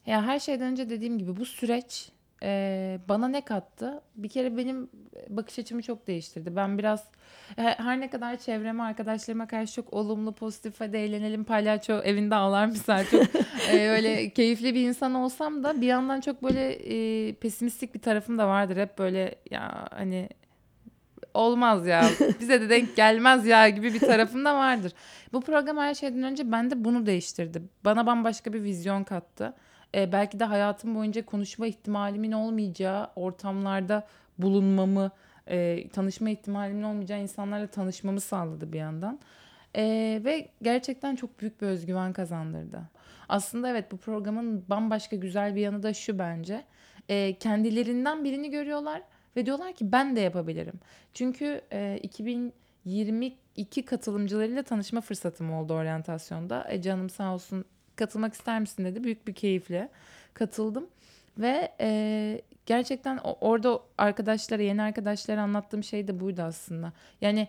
ya 0.06 0.24
her 0.24 0.40
şeyden 0.40 0.72
önce 0.72 0.90
dediğim 0.90 1.20
gibi 1.20 1.36
bu 1.38 1.46
süreç 1.46 2.12
e, 2.44 3.00
bana 3.10 3.28
ne 3.28 3.42
kattı? 3.42 4.02
Bir 4.16 4.30
kere 4.30 4.58
benim 4.58 4.90
bakış 5.30 5.60
açımı 5.60 5.82
çok 5.82 6.08
değiştirdi. 6.08 6.56
Ben 6.56 6.78
biraz 6.78 7.08
e, 7.58 7.62
her 7.62 8.00
ne 8.00 8.10
kadar 8.10 8.38
çevreme, 8.38 8.84
arkadaşlarıma 8.84 9.48
karşı 9.48 9.74
çok 9.74 9.94
olumlu, 9.94 10.32
pozitif 10.32 10.80
hadi 10.80 10.98
eğlenelim 10.98 11.44
palyaço 11.44 11.94
evinde 11.94 12.36
ağlar 12.36 12.66
misal 12.66 13.06
çok 13.06 13.24
e, 13.72 13.90
öyle 13.90 14.30
keyifli 14.30 14.76
bir 14.76 14.88
insan 14.88 15.14
olsam 15.14 15.64
da 15.64 15.82
bir 15.82 15.88
yandan 15.88 16.22
çok 16.22 16.44
böyle 16.44 16.72
e, 16.74 17.34
pesimistik 17.34 17.96
bir 17.96 18.00
tarafım 18.00 18.38
da 18.38 18.48
vardır. 18.48 18.78
Hep 18.78 18.98
böyle 18.98 19.36
ya 19.52 19.88
hani 19.92 20.30
olmaz 21.34 21.88
ya 21.88 22.10
bize 22.40 22.62
de 22.62 22.70
denk 22.70 22.96
gelmez 22.96 23.46
ya 23.46 23.70
gibi 23.70 23.94
bir 23.94 24.00
tarafım 24.00 24.46
da 24.46 24.56
vardır. 24.56 24.94
Bu 25.34 25.42
program 25.42 25.78
her 25.78 25.94
şeyden 25.94 26.24
önce 26.24 26.52
bende 26.52 26.84
bunu 26.84 27.06
değiştirdi. 27.06 27.62
Bana 27.86 28.06
bambaşka 28.06 28.54
bir 28.54 28.64
vizyon 28.64 29.04
kattı. 29.04 29.54
Ee, 29.96 30.12
belki 30.12 30.40
de 30.40 30.44
hayatım 30.44 30.96
boyunca 30.96 31.26
konuşma 31.26 31.68
ihtimalimin 31.68 32.32
olmayacağı 32.32 33.10
ortamlarda 33.16 34.08
bulunmamı, 34.38 35.12
e, 35.48 35.90
tanışma 35.90 36.30
ihtimalimin 36.30 36.84
olmayacağı 36.84 37.22
insanlarla 37.22 37.68
tanışmamı 37.68 38.22
sağladı 38.22 38.74
bir 38.74 38.80
yandan. 38.80 39.20
Ee, 39.76 40.22
ve 40.26 40.50
gerçekten 40.62 41.16
çok 41.16 41.40
büyük 41.40 41.62
bir 41.62 41.68
özgüven 41.68 42.14
kazandırdı. 42.14 42.82
Aslında 43.30 43.70
evet 43.70 43.92
bu 43.92 43.98
programın 43.98 44.66
bambaşka 44.70 45.16
güzel 45.16 45.56
bir 45.56 45.62
yanı 45.62 45.84
da 45.84 45.94
şu 45.94 46.20
bence. 46.20 46.64
Ee, 47.10 47.34
kendilerinden 47.40 48.24
birini 48.24 48.50
görüyorlar 48.50 49.02
ve 49.36 49.46
diyorlar 49.46 49.74
ki 49.74 49.92
ben 49.92 50.16
de 50.16 50.20
yapabilirim. 50.20 50.80
Çünkü 51.14 51.62
e, 51.72 52.00
2022 52.04 53.86
katılımcılarıyla 53.86 54.64
tanışma 54.64 55.02
fırsatım 55.02 55.54
oldu 55.54 55.74
oryantasyonda. 55.74 56.68
E, 56.70 56.82
canım 56.82 57.10
sağ 57.10 57.34
olsun 57.34 57.66
katılmak 58.02 58.34
ister 58.34 58.60
misin 58.60 58.86
dedi. 58.86 59.04
Büyük 59.04 59.28
bir 59.28 59.34
keyifle 59.34 59.90
katıldım. 60.34 60.88
Ve 61.38 61.72
e, 61.80 62.42
gerçekten 62.66 63.18
orada 63.24 63.80
arkadaşlara, 63.98 64.62
yeni 64.62 64.82
arkadaşlara 64.82 65.42
anlattığım 65.42 65.84
şey 65.84 66.08
de 66.08 66.20
buydu 66.20 66.42
aslında. 66.42 66.94
Yani 67.22 67.48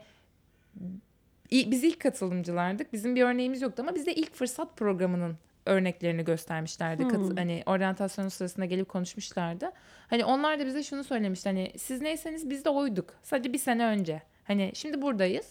biz 1.53 1.85
ilk 1.85 2.01
katılımcılardık. 2.01 2.93
Bizim 2.93 3.17
bir 3.17 3.23
örneğimiz 3.23 3.63
yoktu 3.63 3.83
ama 3.83 3.95
bize 3.95 4.13
ilk 4.13 4.35
fırsat 4.35 4.77
programının 4.77 5.37
örneklerini 5.67 6.25
göstermişlerdi. 6.25 7.09
Kat- 7.09 7.21
Hmm. 7.21 7.37
hani 7.37 7.63
oryantasyon 7.67 8.29
sırasında 8.29 8.67
gelip 8.67 8.89
konuşmuşlardı. 8.89 9.71
Hani 10.11 10.25
onlar 10.25 10.59
da 10.61 10.67
bize 10.67 10.83
şunu 10.83 11.05
söylemişti. 11.05 11.49
Hani 11.49 11.73
siz 11.79 12.01
neyseniz 12.01 12.51
biz 12.51 12.65
de 12.65 12.71
oyduk. 12.71 13.15
Sadece 13.23 13.53
bir 13.53 13.59
sene 13.59 13.85
önce. 13.85 14.23
Hani 14.45 14.71
şimdi 14.75 15.03
buradayız. 15.03 15.47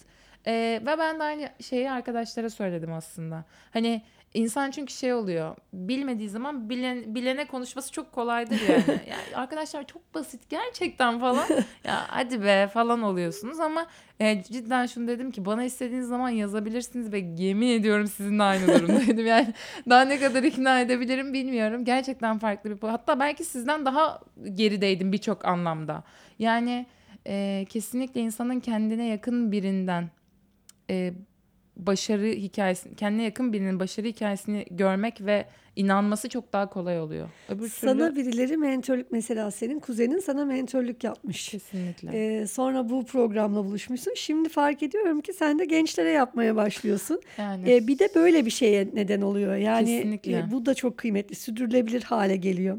Ee, 0.47 0.81
ve 0.85 0.97
ben 0.97 1.19
de 1.19 1.23
aynı 1.23 1.49
şeyi 1.59 1.91
arkadaşlara 1.91 2.49
söyledim 2.49 2.93
aslında. 2.93 3.43
Hani 3.71 4.01
insan 4.33 4.71
çünkü 4.71 4.93
şey 4.93 5.13
oluyor. 5.13 5.55
Bilmediği 5.73 6.29
zaman 6.29 6.69
bilen, 6.69 7.15
bilene 7.15 7.47
konuşması 7.47 7.91
çok 7.91 8.11
kolaydır 8.11 8.59
yani. 8.69 8.83
yani 9.09 9.35
arkadaşlar 9.35 9.87
çok 9.87 10.15
basit 10.15 10.49
gerçekten 10.49 11.19
falan. 11.19 11.47
ya 11.83 12.05
hadi 12.07 12.43
be 12.43 12.69
falan 12.73 13.01
oluyorsunuz 13.01 13.59
ama 13.59 13.87
e, 14.19 14.43
cidden 14.43 14.85
şunu 14.85 15.07
dedim 15.07 15.31
ki 15.31 15.45
bana 15.45 15.63
istediğiniz 15.63 16.07
zaman 16.07 16.29
yazabilirsiniz 16.29 17.11
ve 17.11 17.19
yemin 17.37 17.67
ediyorum 17.67 18.07
sizinle 18.07 18.43
aynı 18.43 18.67
durumdaydım. 18.67 19.25
Yani 19.31 19.53
daha 19.89 20.01
ne 20.01 20.19
kadar 20.19 20.43
ikna 20.43 20.79
edebilirim 20.79 21.33
bilmiyorum. 21.33 21.85
Gerçekten 21.85 22.39
farklı 22.39 22.81
bir 22.81 22.87
hatta 22.87 23.19
belki 23.19 23.43
sizden 23.43 23.85
daha 23.85 24.19
gerideydim 24.53 25.11
birçok 25.11 25.45
anlamda. 25.45 26.03
Yani 26.39 26.85
e, 27.27 27.65
kesinlikle 27.69 28.21
insanın 28.21 28.59
kendine 28.59 29.07
yakın 29.07 29.51
birinden 29.51 30.09
e, 30.89 31.13
başarı 31.81 32.25
hikayesi, 32.27 32.95
kendine 32.95 33.23
yakın 33.23 33.53
birinin 33.53 33.79
başarı 33.79 34.07
hikayesini 34.07 34.65
görmek 34.71 35.21
ve 35.25 35.45
inanması 35.75 36.29
çok 36.29 36.53
daha 36.53 36.69
kolay 36.69 36.99
oluyor. 36.99 37.29
Öbür 37.49 37.69
Sana 37.69 38.09
türlü 38.09 38.15
birileri 38.27 38.57
mentörlük 38.57 39.11
mesela 39.11 39.51
senin 39.51 39.79
kuzenin 39.79 40.19
sana 40.19 40.45
mentörlük 40.45 41.03
yapmış. 41.03 41.49
kesinlikle. 41.49 42.09
Ee, 42.41 42.47
sonra 42.47 42.89
bu 42.89 43.05
programla 43.05 43.65
buluşmuşsun. 43.65 44.13
Şimdi 44.15 44.49
fark 44.49 44.83
ediyorum 44.83 45.21
ki 45.21 45.33
sen 45.33 45.59
de 45.59 45.65
gençlere 45.65 46.09
yapmaya 46.09 46.55
başlıyorsun. 46.55 47.21
yani 47.37 47.71
Ee, 47.71 47.87
bir 47.87 47.99
de 47.99 48.09
böyle 48.15 48.45
bir 48.45 48.51
şeye 48.51 48.87
neden 48.93 49.21
oluyor. 49.21 49.55
Yani 49.55 49.85
Kesinlikle. 49.97 50.37
e, 50.37 50.51
bu 50.51 50.65
da 50.65 50.73
çok 50.73 50.97
kıymetli, 50.97 51.35
sürdürülebilir 51.35 52.03
hale 52.03 52.35
geliyor. 52.35 52.77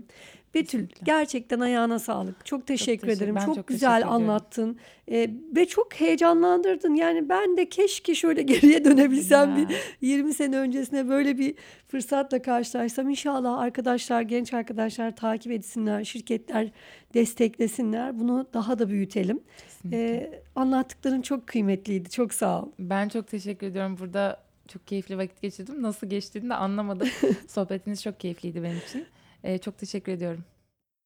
Betül 0.55 0.65
Kesinlikle. 0.65 1.05
gerçekten 1.05 1.61
ayağına 1.61 1.99
sağlık. 1.99 2.47
Çok 2.47 2.67
teşekkür 2.67 3.07
teşekkür- 3.07 3.23
ederim. 3.23 3.35
ben 3.37 3.47
Çok, 3.47 3.55
çok 3.55 3.67
güzel 3.67 4.09
anlattın. 4.09 4.79
Ee, 5.11 5.31
ve 5.57 5.67
çok 5.67 5.95
heyecanlandırdın. 5.95 6.95
Yani 6.95 7.29
ben 7.29 7.57
de 7.57 7.69
keşke 7.69 8.15
şöyle 8.15 8.43
geriye 8.53 8.85
dönebilsem 8.85 9.51
Ya. 9.51 9.69
bir 9.69 9.77
20 10.01 10.35
sene 10.35 10.59
öncesine 10.59 11.09
böyle 11.09 11.39
bir 11.39 11.55
fırsatla 11.89 12.43
karşılaşsam. 12.43 13.09
İnşallah 13.11 13.59
arkadaşlar, 13.59 14.23
genç 14.23 14.55
arkadaşlar 14.55 15.17
takip 15.17 15.53
etsinler, 15.53 16.05
şirketler 16.05 16.71
desteklesinler. 17.15 18.19
Bunu 18.21 18.47
daha 18.55 18.79
da 18.79 18.89
büyütelim. 18.89 19.41
Kesinlikle. 19.59 19.99
Ee, 20.15 20.43
anlattıkların 20.57 21.23
çok 21.23 21.47
kıymetliydi. 21.47 22.11
Çok 22.11 22.35
sağ 22.35 22.63
ol. 22.63 22.69
Ben 22.79 23.09
çok 23.09 23.29
teşekkür 23.29 23.67
ediyorum. 23.67 23.97
Burada 24.01 24.43
çok 24.69 24.87
keyifli 24.87 25.19
vakit 25.19 25.43
geçirdim. 25.43 25.83
Nasıl 25.83 26.07
geçtiğini 26.07 26.49
de 26.51 26.55
anlamadım. 26.55 27.09
Sohbetiniz 27.49 28.03
çok 28.03 28.21
keyifliydi 28.21 28.63
benim 28.63 28.79
için. 28.89 29.05
Ee, 29.45 29.59
çok 29.59 29.79
teşekkür 29.79 30.13
ediyorum. 30.13 30.45